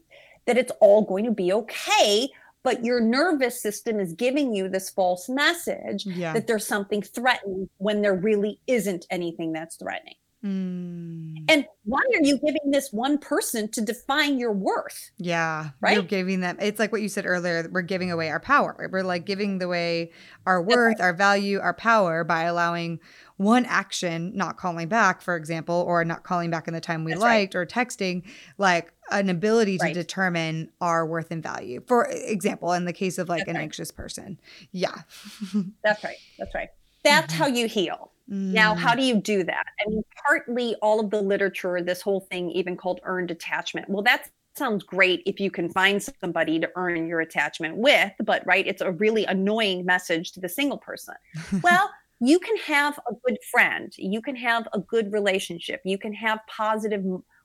[0.47, 2.29] that it's all going to be okay
[2.63, 6.33] but your nervous system is giving you this false message yeah.
[6.33, 10.17] that there's something threatening when there really isn't anything that's threatening.
[10.45, 11.45] Mm.
[11.49, 15.11] And why are you giving this one person to define your worth?
[15.19, 15.71] Yeah.
[15.81, 15.95] Right.
[15.95, 18.89] You're giving them, it's like what you said earlier, we're giving away our power.
[18.93, 20.13] We're like giving away
[20.47, 21.01] our worth, right.
[21.01, 23.01] our value, our power by allowing
[23.37, 27.13] one action, not calling back, for example, or not calling back in the time we
[27.13, 27.61] That's liked right.
[27.61, 28.23] or texting,
[28.59, 29.95] like an ability to right.
[29.95, 31.83] determine our worth and value.
[31.87, 33.63] For example, in the case of like That's an right.
[33.63, 34.39] anxious person.
[34.71, 34.95] Yeah.
[35.83, 36.17] That's right.
[36.39, 36.69] That's right.
[37.03, 37.43] That's mm-hmm.
[37.43, 38.13] how you heal.
[38.31, 38.53] Mm.
[38.53, 39.67] Now, how do you do that?
[39.81, 43.89] I mean, partly all of the literature, this whole thing, even called earned attachment.
[43.89, 48.45] Well, that sounds great if you can find somebody to earn your attachment with, but
[48.45, 51.15] right, it's a really annoying message to the single person.
[51.63, 56.13] well, you can have a good friend, you can have a good relationship, you can
[56.13, 57.05] have positive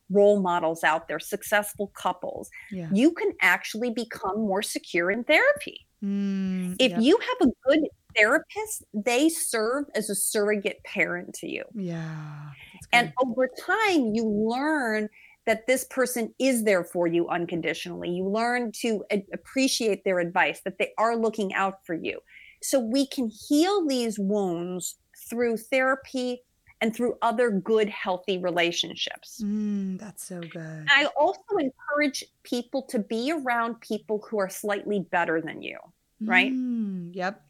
[0.10, 2.50] role models out there, successful couples.
[2.72, 2.90] Yeah.
[2.92, 5.88] You can actually become more secure in therapy.
[6.04, 7.02] Mm, if yep.
[7.02, 11.64] you have a good therapist, they serve as a surrogate parent to you.
[11.74, 12.50] Yeah.
[12.92, 15.10] And over time, you learn
[15.46, 18.10] that this person is there for you unconditionally.
[18.10, 22.20] You learn to a- appreciate their advice, that they are looking out for you.
[22.62, 24.96] So we can heal these wounds
[25.30, 26.42] through therapy
[26.80, 29.42] and through other good, healthy relationships.
[29.44, 30.88] Mm, that's so good.
[30.90, 35.78] I also encourage people to be around people who are slightly better than you,
[36.22, 36.52] right?
[36.52, 37.42] Mm, yep.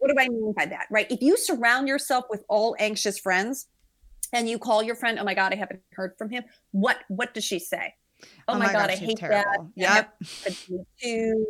[0.00, 0.86] What do I mean by that?
[0.90, 1.06] Right.
[1.10, 3.68] If you surround yourself with all anxious friends
[4.32, 6.44] and you call your friend, oh my God, I haven't heard from him.
[6.72, 7.94] What what does she say?
[8.48, 9.72] Oh, oh my, my, God, gosh, I hate terrible.
[9.76, 10.08] that.
[10.22, 10.22] Yep.
[11.02, 11.46] Too,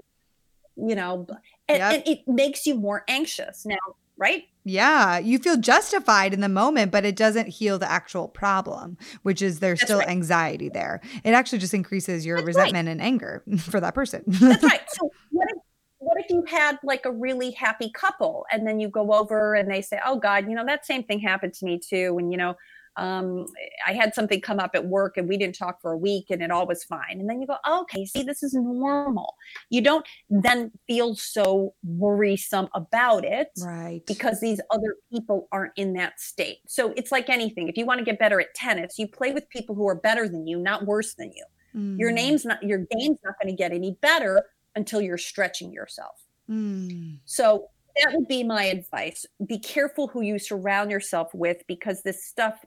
[0.76, 1.26] you know,
[1.68, 1.92] and, yep.
[1.94, 3.76] and it makes you more anxious now,
[4.16, 4.44] right?
[4.64, 9.42] Yeah, you feel justified in the moment, but it doesn't heal the actual problem, which
[9.42, 10.08] is there's That's still right.
[10.08, 11.00] anxiety there.
[11.24, 12.92] It actually just increases your That's resentment right.
[12.92, 14.22] and anger for that person.
[14.26, 14.82] That's right.
[14.88, 15.62] So what if
[16.00, 19.70] what if you had like a really happy couple and then you go over and
[19.70, 22.38] they say, "Oh God, you know that same thing happened to me too," and you
[22.38, 22.56] know
[22.96, 23.46] um,
[23.86, 26.42] I had something come up at work and we didn't talk for a week and
[26.42, 27.18] it all was fine.
[27.18, 29.34] And then you go, oh, okay, see, this is normal.
[29.70, 33.48] You don't then feel so worrisome about it.
[33.62, 34.02] Right.
[34.06, 36.58] Because these other people aren't in that state.
[36.66, 37.68] So it's like anything.
[37.68, 40.28] If you want to get better at tennis, you play with people who are better
[40.28, 41.44] than you, not worse than you.
[41.74, 41.98] Mm.
[41.98, 44.42] Your name's not, your game's not going to get any better
[44.74, 46.24] until you're stretching yourself.
[46.48, 47.18] Mm.
[47.24, 47.68] So
[48.02, 49.26] that would be my advice.
[49.44, 52.64] Be careful who you surround yourself with because this stuff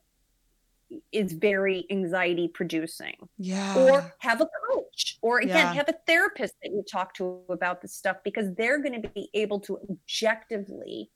[1.12, 3.16] is very anxiety producing.
[3.38, 3.76] Yeah.
[3.78, 5.74] Or have a coach, or again, yeah.
[5.74, 9.30] have a therapist that you talk to about this stuff because they're going to be
[9.34, 11.10] able to objectively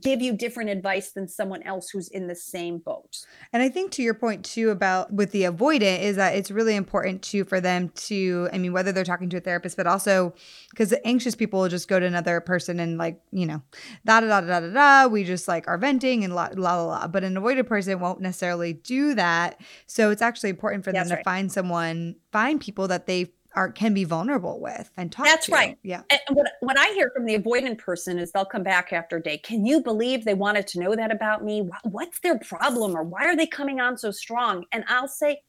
[0.00, 3.26] give you different advice than someone else who's in the same boat.
[3.52, 6.76] And I think to your point too about with the avoidant is that it's really
[6.76, 10.34] important too for them to I mean whether they're talking to a therapist but also
[10.70, 13.62] because anxious people will just go to another person and like, you know,
[14.06, 16.84] da da da da da da we just like are venting and la la la,
[16.84, 17.06] la.
[17.08, 19.60] but an avoidant person won't necessarily do that.
[19.86, 23.94] So it's actually important for them to find someone find people that they are can
[23.94, 25.52] be vulnerable with and talk That's to.
[25.52, 25.78] right.
[25.82, 26.02] Yeah.
[26.10, 29.22] And what what I hear from the avoidant person is they'll come back after a
[29.22, 29.38] day.
[29.38, 31.68] Can you believe they wanted to know that about me?
[31.84, 34.64] What's their problem or why are they coming on so strong?
[34.72, 35.42] And I'll say,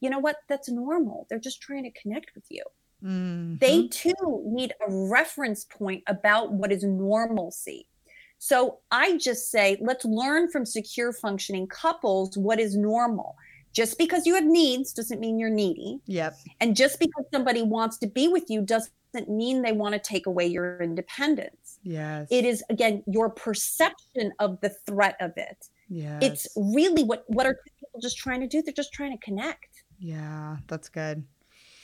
[0.00, 0.36] you know what?
[0.48, 1.26] That's normal.
[1.28, 2.64] They're just trying to connect with you.
[3.04, 3.56] Mm-hmm.
[3.58, 7.86] They too need a reference point about what is normalcy.
[8.38, 13.36] So I just say, let's learn from secure functioning couples what is normal
[13.72, 15.98] Just because you have needs doesn't mean you're needy.
[16.06, 16.36] Yep.
[16.60, 18.92] And just because somebody wants to be with you doesn't
[19.28, 21.78] mean they want to take away your independence.
[21.82, 22.28] Yes.
[22.30, 25.68] It is again your perception of the threat of it.
[25.88, 26.22] Yes.
[26.22, 28.62] It's really what what are people just trying to do?
[28.62, 29.84] They're just trying to connect.
[29.98, 31.24] Yeah, that's good.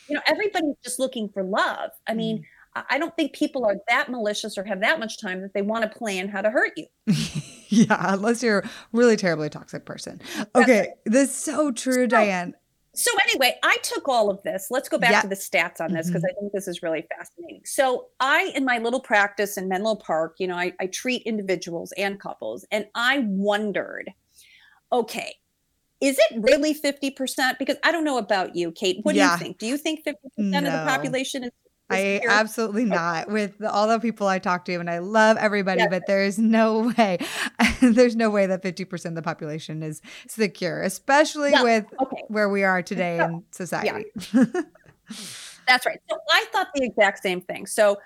[0.08, 1.90] You know, everybody's just looking for love.
[2.06, 2.44] I mean, Mm.
[2.88, 5.90] I don't think people are that malicious or have that much time that they want
[5.90, 6.86] to plan how to hurt you.
[7.68, 10.20] yeah, unless you're a really terribly toxic person.
[10.54, 12.54] Okay, this is so true, Diane.
[12.94, 14.68] So anyway, I took all of this.
[14.70, 15.20] Let's go back Yeah.
[15.20, 16.30] to the stats on this because Mhm.
[16.30, 17.62] I think this is really fascinating.
[17.64, 21.92] So I, in my little practice in Menlo Park, you know, I, I treat individuals
[21.96, 24.10] and couples, and I wondered,
[24.90, 25.36] okay,
[26.00, 27.58] is it really 50%?
[27.58, 29.04] Because I don't know about you, Kait.
[29.04, 29.58] What do you think?
[29.58, 31.50] Do you think 50% of the population is
[31.90, 33.28] I absolutely not.
[33.30, 35.88] With all the people I talk to, and I love everybody, Yes.
[35.90, 37.18] but there's no way,
[37.80, 41.64] there's no way that 50% of the population is secure, especially No.
[41.64, 42.24] with Okay.
[42.28, 44.04] where we are today in society.
[45.66, 46.00] That's right.
[46.08, 47.66] So I thought the exact same thing.
[47.66, 47.98] So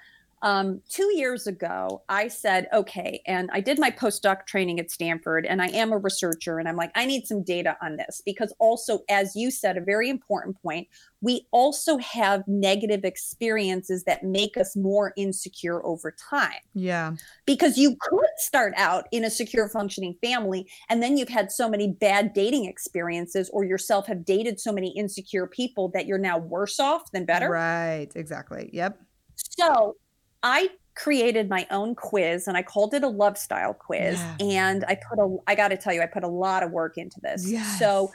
[0.43, 5.47] um, two years ago, I said, okay, and I did my postdoc training at Stanford,
[5.47, 8.53] and I am a researcher, and I'm like, I need some data on this because
[8.59, 10.88] also, as you said, a very important point,
[11.22, 17.14] we also have negative experiences that make us more insecure over time yeah.
[17.47, 21.68] because you could start out in a secure functioning family and then you've had so
[21.68, 26.36] many bad dating experiences or yourself have dated so many insecure people that you're now
[26.36, 28.09] worse off than better Right.
[28.16, 28.68] Exactly.
[28.72, 28.99] Yep.
[29.36, 29.95] so
[30.43, 34.18] I created my own quiz and I called it a love style quiz.
[34.18, 34.36] Yeah.
[34.40, 36.99] And I put a, I got to tell you, I put a lot of work
[36.99, 37.49] into this.
[37.51, 37.78] Yes.
[37.78, 38.11] So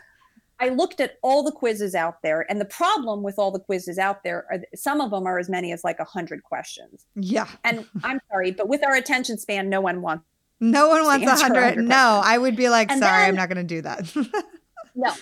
[0.59, 2.45] I looked at all the quizzes out there.
[2.49, 5.49] And the problem with all the quizzes out there are some of them are as
[5.49, 7.05] many as like a 100 questions.
[7.15, 7.47] Yeah.
[7.63, 10.25] And I'm sorry, but with our attention span, no one wants.
[10.59, 11.61] No one wants a hundred.
[11.61, 12.21] 100 No.
[12.23, 14.13] I would be like, And sorry, then- I'm not going to do that.
[14.99, 15.13] No.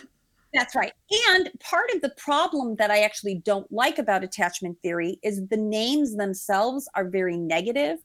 [0.56, 0.94] That's right.
[1.30, 5.58] And part of the problem that I actually don't like about attachment theory is the
[5.58, 8.00] names themselves are very negative.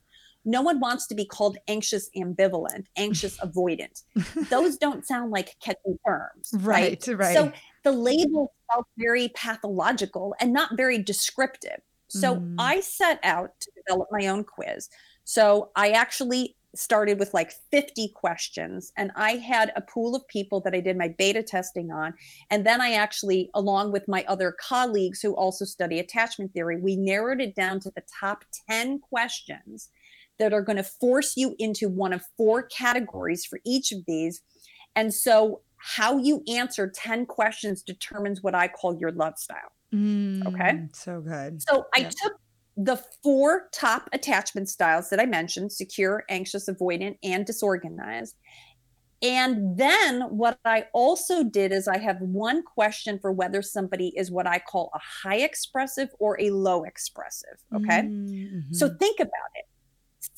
[0.44, 4.03] No one wants to be called anxious ambivalent, anxious avoidant.
[4.48, 6.51] Those don't sound like catchy terms.
[6.55, 7.07] right.
[7.07, 7.34] Right.
[7.34, 7.53] So
[7.84, 11.80] the label felt very pathological and not very descriptive.
[12.09, 12.57] So Mm.
[12.59, 14.88] I set out to develop my own quiz.
[15.24, 20.61] So I actually started with like 50 questions and I had a pool of people
[20.61, 22.14] that I did my beta testing on.
[22.51, 26.97] And then I actually, along with my other colleagues who also study attachment theory, we
[26.97, 29.89] narrowed it down to the top 10 questions
[30.39, 34.41] that are going to force you into one of four categories for each of these.
[34.97, 39.73] And so how you answer 10 questions determines what I call your love style.
[39.95, 40.47] Mm,
[40.95, 41.62] So good.
[41.62, 42.35] So I took
[42.85, 48.37] the four top attachment styles that I mentioned secure, anxious, avoidant, and disorganized.
[49.22, 54.31] And then what I also did is I have one question for whether somebody is
[54.31, 57.59] what I call a high expressive or a low expressive.
[57.74, 58.03] Okay.
[58.03, 58.99] Mm, So mhm.
[58.99, 59.66] think about it.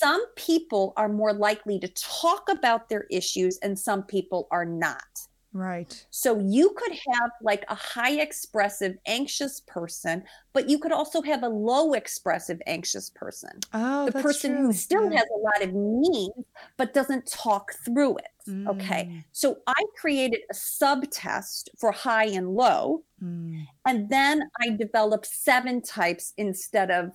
[0.01, 5.05] Some people are more likely to talk about their issues and some people are not.
[5.53, 6.07] Right.
[6.11, 11.43] So you could have like a high expressive anxious person, but you could also have
[11.43, 13.61] a low expressive anxious person.
[13.73, 14.67] Oh, the person true.
[14.67, 15.19] who still Yeah.
[15.19, 16.47] has a lot of needs
[16.77, 18.27] but doesn't talk through it.
[18.67, 19.05] Okay.
[19.11, 23.65] Mm, So I created a subtest for high and low, mm.
[23.87, 27.13] and then I developed seven types instead of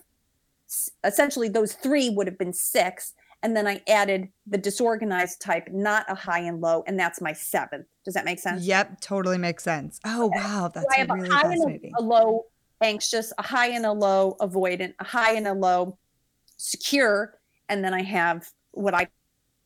[1.04, 3.14] essentially those three would have been six.
[3.48, 7.32] And then I added the disorganized type, not a high and low, and that's my
[7.32, 7.86] seventh.
[8.04, 8.66] Does that make sense?
[8.66, 10.02] Yep, totally makes sense.
[10.04, 11.94] Oh wow, that's So I have really a high fascinating.
[11.98, 12.44] and a, low
[12.84, 15.98] anxious, a high and a low avoidant, a high and a low
[16.58, 17.40] secure,
[17.70, 19.08] and then I have what I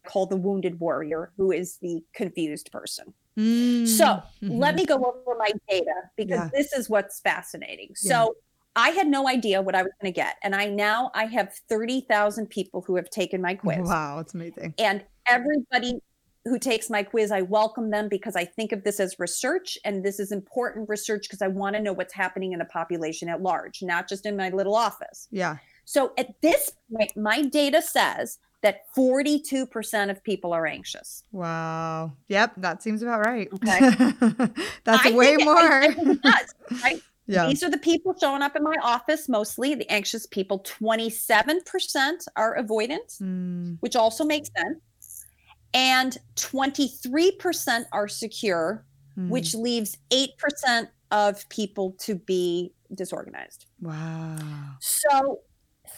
[0.05, 3.15] call the wounded warrior, who is the confused person.
[3.35, 4.77] Mm, So let mhm.
[4.77, 6.49] me go over my data because Yeah.
[6.53, 7.95] this is what's fascinating.
[8.03, 8.25] Yeah.
[8.25, 8.35] So
[8.75, 11.53] I had no idea what I was going to get, and I now I have
[11.69, 14.73] thirty thousand people who have taken my quiz, Wow, it's amazing.
[14.77, 15.99] and everybody
[16.45, 20.03] who takes my quiz, I welcome them because I think of this as research, and
[20.03, 23.41] this is important research because I want to know what's happening in the population at
[23.43, 25.27] large, not just in my little office.
[25.31, 25.57] Yeah.
[25.85, 31.23] So at this point, my data says that 42% of people are anxious.
[31.31, 32.13] Wow.
[32.29, 33.47] Yep, that seems about right.
[33.53, 33.79] Okay.
[34.83, 35.57] That's I way it- more.
[35.57, 37.01] I, I think it does, right?
[37.31, 37.47] Yeah.
[37.47, 40.59] These are the people showing up in my office mostly, the anxious people.
[40.59, 45.25] 27% are avoidant, Mm, which also makes sense.
[45.73, 48.85] And 23% are secure,
[49.17, 49.29] mm.
[49.29, 53.67] which leaves 8% of people to be disorganized.
[53.79, 54.37] Wow.
[54.81, 55.39] So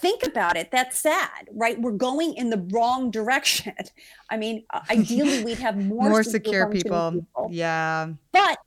[0.00, 0.70] think about it.
[0.70, 1.80] That's sad, right?
[1.80, 3.74] We're going in the wrong direction.
[4.30, 7.48] I mean, ideally, we'd have more, More secure functioning people.
[7.50, 8.10] Yeah.
[8.32, 8.58] But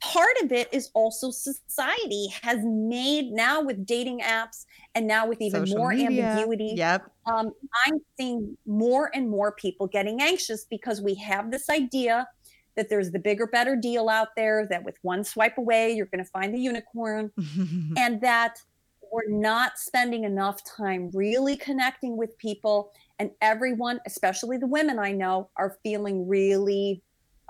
[0.00, 5.40] part of it is also society has made now with dating apps and now with
[5.40, 6.24] even Social more media.
[6.24, 6.74] ambiguity.
[6.76, 7.10] Yep.
[7.26, 7.52] Um,
[7.84, 12.28] I'm seeing more and more people getting anxious because we have this idea
[12.76, 16.24] that there's the bigger, better deal out there, that with one swipe away, you're going
[16.24, 17.32] to find the unicorn,
[17.96, 18.62] and that
[19.12, 22.92] we're not spending enough time really connecting with people.
[23.18, 27.02] And everyone, especially the women I know, are feeling really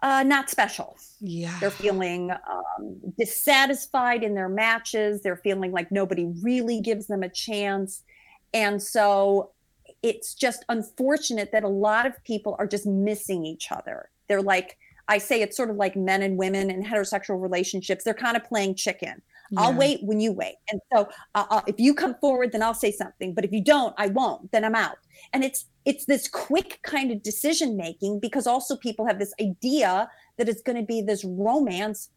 [0.03, 0.97] uh, not special.
[1.21, 1.59] yeah.
[1.61, 5.23] They're feeling um, dissatisfied in their matches.
[5.23, 8.03] They're feeling like nobody really gives them a chance.
[8.55, 9.51] And so
[10.03, 14.09] it's just unfortunate that a lot of people are just missing each other.
[14.29, 14.79] They're like,
[15.09, 18.05] I say it's sort of like men and women in heterosexual relationships.
[18.05, 19.23] They're kind of playing chicken.
[19.57, 20.57] I'll wait when you wait.
[20.71, 23.35] And so uh, uh, if you come forward, then I'll say something.
[23.35, 24.53] But if you don't, I won't.
[24.53, 24.99] Then I'm out.
[25.33, 30.09] And it's it's this quick kind of decision making because also people have this idea
[30.37, 32.11] that it's going to be this romance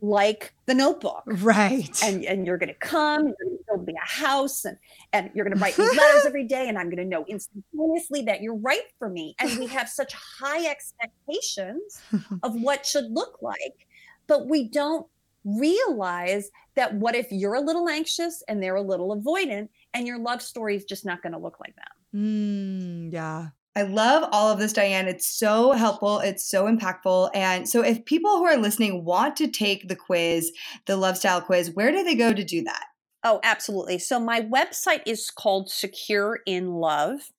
[0.00, 2.02] like the notebook Right.
[2.02, 4.76] and and you're going to come you're going to build me a house and
[5.12, 8.22] and you're going to write me letters every day and i'm going to know instantaneously
[8.22, 12.00] that you're right for me and we have such high expectations
[12.42, 13.86] of what should look like
[14.26, 15.06] but we don't
[15.44, 20.18] realize that what if you're a little anxious and they're a little avoidant and your
[20.18, 23.48] love story is just not going to look like that Mm, yeah.
[23.76, 25.06] I love all of this, Diane.
[25.06, 26.18] It's so helpful.
[26.18, 27.30] It's so impactful.
[27.34, 30.50] And so, if people who are listening want to take the quiz,
[30.86, 32.86] the Love Style quiz, where do they go to do that?
[33.24, 33.98] Oh, absolutely.
[33.98, 37.32] So my website is called Secure in Love,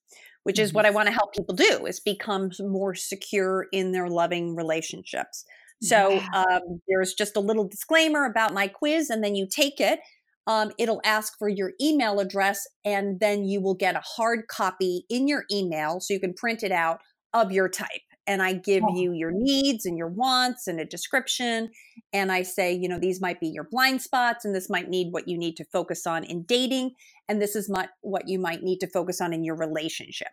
[0.43, 4.10] which is what I want to help people do is become more secure in their
[4.10, 5.45] loving relationships.
[5.82, 9.99] So um, there's just a little disclaimer about my quiz, and then you take it.
[10.47, 15.05] Um, it'll ask for your email address, and then you will get a hard copy
[15.09, 16.99] in your email so you can print it out
[17.34, 18.01] of your type.
[18.25, 18.95] And I give Oh.
[18.95, 21.69] you your needs and your wants and a description.
[22.13, 25.13] And I say, you know, these might be your blind spots, and this might need
[25.13, 26.91] what you need to focus on in dating,
[27.27, 30.30] and this is my, what you might need to focus on in your relationship.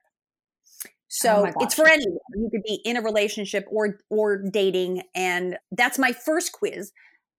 [1.09, 2.19] So Oh it's for anyone.
[2.35, 6.93] You could be in a relationship or or dating, and that's my first quiz.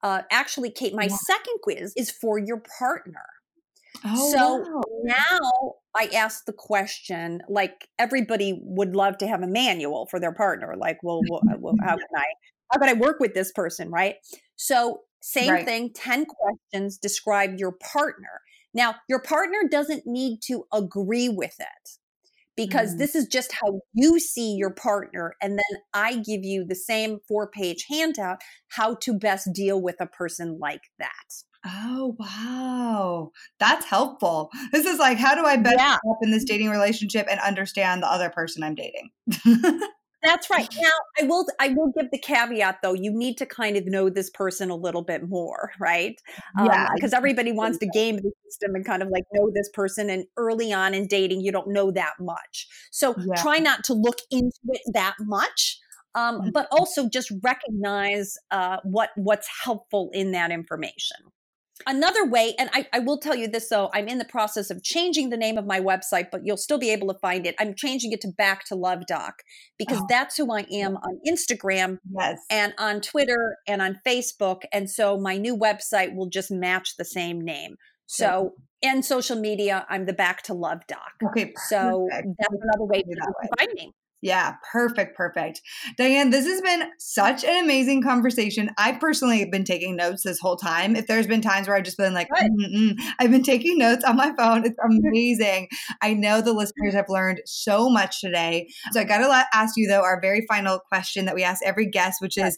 [0.03, 1.17] Uh, actually, Kait, my Yeah.
[1.25, 3.25] second quiz is for your partner.
[4.05, 4.81] Oh, so wow.
[5.03, 10.33] now I ask the question like everybody would love to have a manual for their
[10.33, 10.75] partner.
[10.77, 12.25] Like, well, well how can I
[12.71, 14.15] how can I work with this person, right?
[14.55, 15.65] So same Right.
[15.65, 18.41] thing, 10 questions describe your partner.
[18.73, 21.89] Now, your partner doesn't need to agree with it
[22.57, 22.97] because Mm.
[22.97, 27.19] this is just how you see your partner and then I give you the same
[27.27, 31.43] four-page handout how to best deal with a person like that.
[31.65, 33.31] Oh, wow.
[33.59, 34.51] That's helpful.
[34.71, 35.95] This is like, how do I best Yeah.
[35.95, 39.09] up in this dating relationship and understand the other person I'm dating?
[40.23, 40.67] That's right.
[40.81, 40.89] Now,
[41.19, 42.93] I will I will give the caveat though.
[42.93, 46.19] You need to kind of know this person a little bit more, right?
[46.59, 50.09] Yeah, because everybody wants to game the system and kind of like know this person.
[50.09, 52.67] And early on in dating, you don't know that much.
[52.91, 53.35] So Yeah.
[53.37, 55.79] try not to look into it that much.
[56.15, 61.17] Um, but also just recognize uh, what what's helpful in that information.
[61.85, 64.83] Another way, and I, I will tell you this though, I'm in the process of
[64.83, 67.55] changing the name of my website, but you'll still be able to find it.
[67.59, 69.43] I'm changing it to Back to Love Doc
[69.77, 70.05] because Oh.
[70.09, 72.39] that's who I am on Instagram Yes.
[72.49, 74.63] and on Twitter and on Facebook.
[74.73, 77.75] And so my new website will just match the same name.
[78.05, 81.11] So in social media, I'm the Back to Love Doc.
[81.25, 81.53] Okay.
[81.67, 83.91] So that's another way to that find me.
[84.21, 85.61] Yeah, perfect, perfect.
[85.95, 88.71] Diane, this has been such an amazing conversation.
[88.75, 90.95] I personally have been taking notes this whole time.
[90.95, 92.27] If there's been times where I've just been like,
[93.19, 94.65] I've been taking notes on my phone.
[94.65, 95.67] It's amazing.
[96.01, 98.67] I know the listeners have learned so much today.
[98.91, 101.85] So I got to ask you, though, our very final question that we ask every
[101.85, 102.57] guest, which is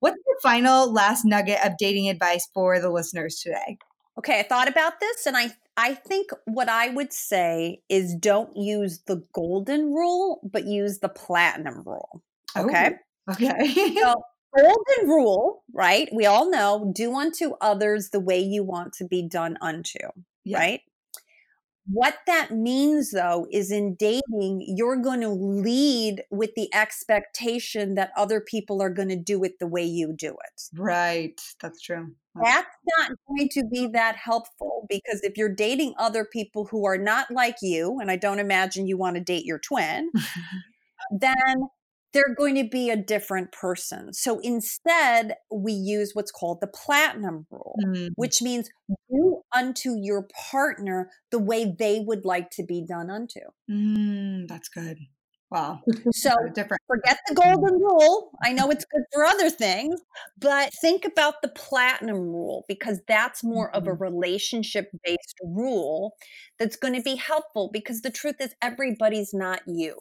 [0.00, 3.76] what's the final last nugget of dating advice for the listeners today?
[4.18, 8.56] Okay, I thought about this and I I think what I would say is don't
[8.56, 12.22] use the golden rule, but use the platinum rule.
[12.56, 12.92] Okay.
[13.28, 13.74] Oh, okay.
[14.00, 14.14] So
[14.56, 16.08] golden rule, right?
[16.12, 19.98] We all know do unto others the way you want to be done unto,
[20.44, 20.58] Yeah.
[20.58, 20.80] right?
[21.86, 28.10] What that means though is in dating, you're going to lead with the expectation that
[28.16, 30.62] other people are going to do it the way you do it.
[30.74, 31.40] right.
[31.60, 32.14] That's true.
[32.42, 32.68] That's
[32.98, 37.30] not going to be that helpful because if you're dating other people who are not
[37.30, 40.10] like you, and I don't imagine you want to date your twin,
[41.10, 41.68] then
[42.12, 44.12] they're going to be a different person.
[44.12, 48.68] So instead, we use what's called the platinum rule, Mm, which means
[49.10, 53.40] do unto your partner the way they would like to be done unto.
[53.70, 54.98] mm, that's good.
[55.54, 55.80] Wow.
[56.12, 56.82] So different.
[56.88, 58.32] forget the golden rule.
[58.42, 60.00] I know it's good for other things,
[60.38, 63.76] but think about the platinum rule because that's more mm-hmm.
[63.76, 64.02] of a mm-hmm.
[64.02, 66.16] relationship based rule
[66.58, 69.96] that's going to be helpful because the truth is everybody's not you.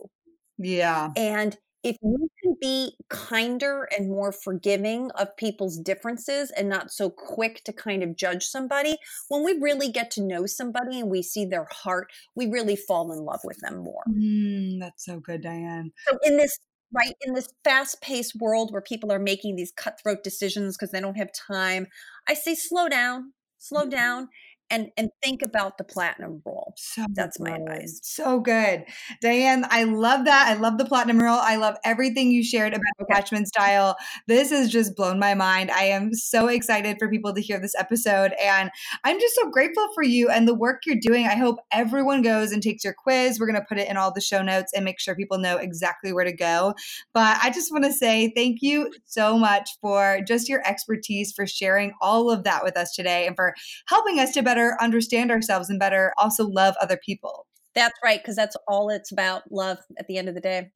[0.58, 1.12] Yeah.
[1.16, 7.10] And if you can be kinder and more forgiving of people's differences and not so
[7.10, 8.98] quick to kind of judge somebody,
[9.30, 13.12] when we really get to know somebody and we see their heart, we really fall
[13.12, 14.04] in love with them more.
[14.10, 15.92] Mm, that's so good, Diane.
[16.08, 16.58] So, in this
[16.96, 21.18] right in this fast-paced world where people are making these cutthroat decisions because they don't
[21.18, 21.88] have time,
[22.28, 23.90] I say slow down, slow mm-hmm.
[23.90, 24.30] down
[24.70, 26.74] and and think about the platinum rule.
[26.78, 27.50] So that's good.
[27.50, 28.00] my advice.
[28.04, 28.86] So good.
[29.22, 30.48] Diane, I love that.
[30.48, 31.40] I love the platinum rule.
[31.40, 33.96] I love everything you shared about attachment style.
[34.28, 35.72] This has just blown my mind.
[35.72, 38.70] I am so excited for people to hear this episode and
[39.04, 41.28] I'm just so grateful for you and the work you're doing.
[41.28, 43.40] I hope everyone goes and takes your quiz.
[43.40, 45.58] We're going to put it in all the show notes and make sure people know
[45.58, 46.74] exactly where to go.
[47.14, 51.46] But I just want to say thank you so much for just your expertise for
[51.46, 53.54] sharing all of that with us today and for
[53.88, 57.48] helping us to better better understand ourselves and better also love other people.
[57.74, 60.70] That's right, because that's all it's about love at the end of the day.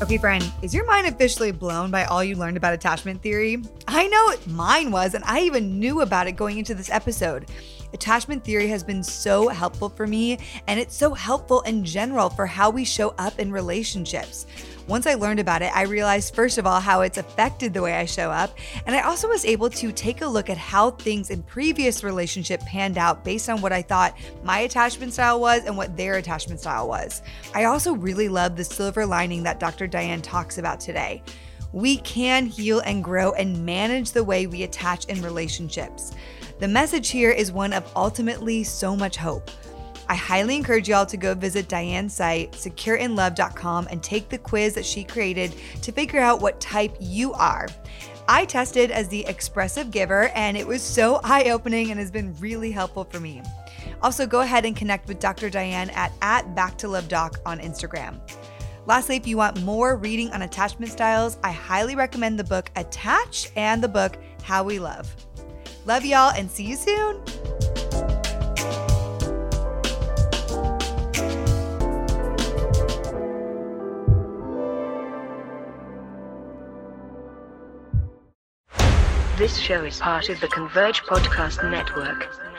[0.00, 3.60] Okay, friend, is your mind officially blown by all you learned about attachment theory?
[3.88, 7.48] I know mine was, and I even knew about it going into this episode.
[7.92, 12.46] Attachment theory has been so helpful for me, and it's so helpful in general for
[12.46, 14.46] how we show up in relationships.
[14.88, 17.94] Once I learned about it, I realized, first of all, how it's affected the way
[17.94, 18.58] I show up.
[18.86, 22.60] And I also was able to take a look at how things in previous relationship
[22.62, 26.60] panned out based on what I thought my attachment style was and what their attachment
[26.60, 27.22] style was.
[27.54, 29.86] I also really love the silver lining that Dr.
[29.86, 31.22] Diane talks about today.
[31.72, 36.12] We can heal and grow and manage the way we attach in relationships.
[36.58, 39.50] The message here is one of ultimately so much hope.
[40.08, 44.84] I highly encourage y'all to go visit Diane's site, secureinlove.com, and take the quiz that
[44.84, 47.68] she created to figure out what type you are.
[48.28, 52.36] I tested as the expressive giver, and it was so eye opening and has been
[52.38, 53.42] really helpful for me.
[54.02, 55.48] Also, go ahead and connect with Dr.
[55.48, 58.20] Diane at, at Doc on Instagram.
[58.86, 63.52] Lastly, if you want more reading on attachment styles, I highly recommend the book Attached
[63.54, 65.14] and the book How We Love.
[65.84, 67.20] Love y'all and see you soon.
[79.38, 82.51] This show is part of the Converge Podcast Network.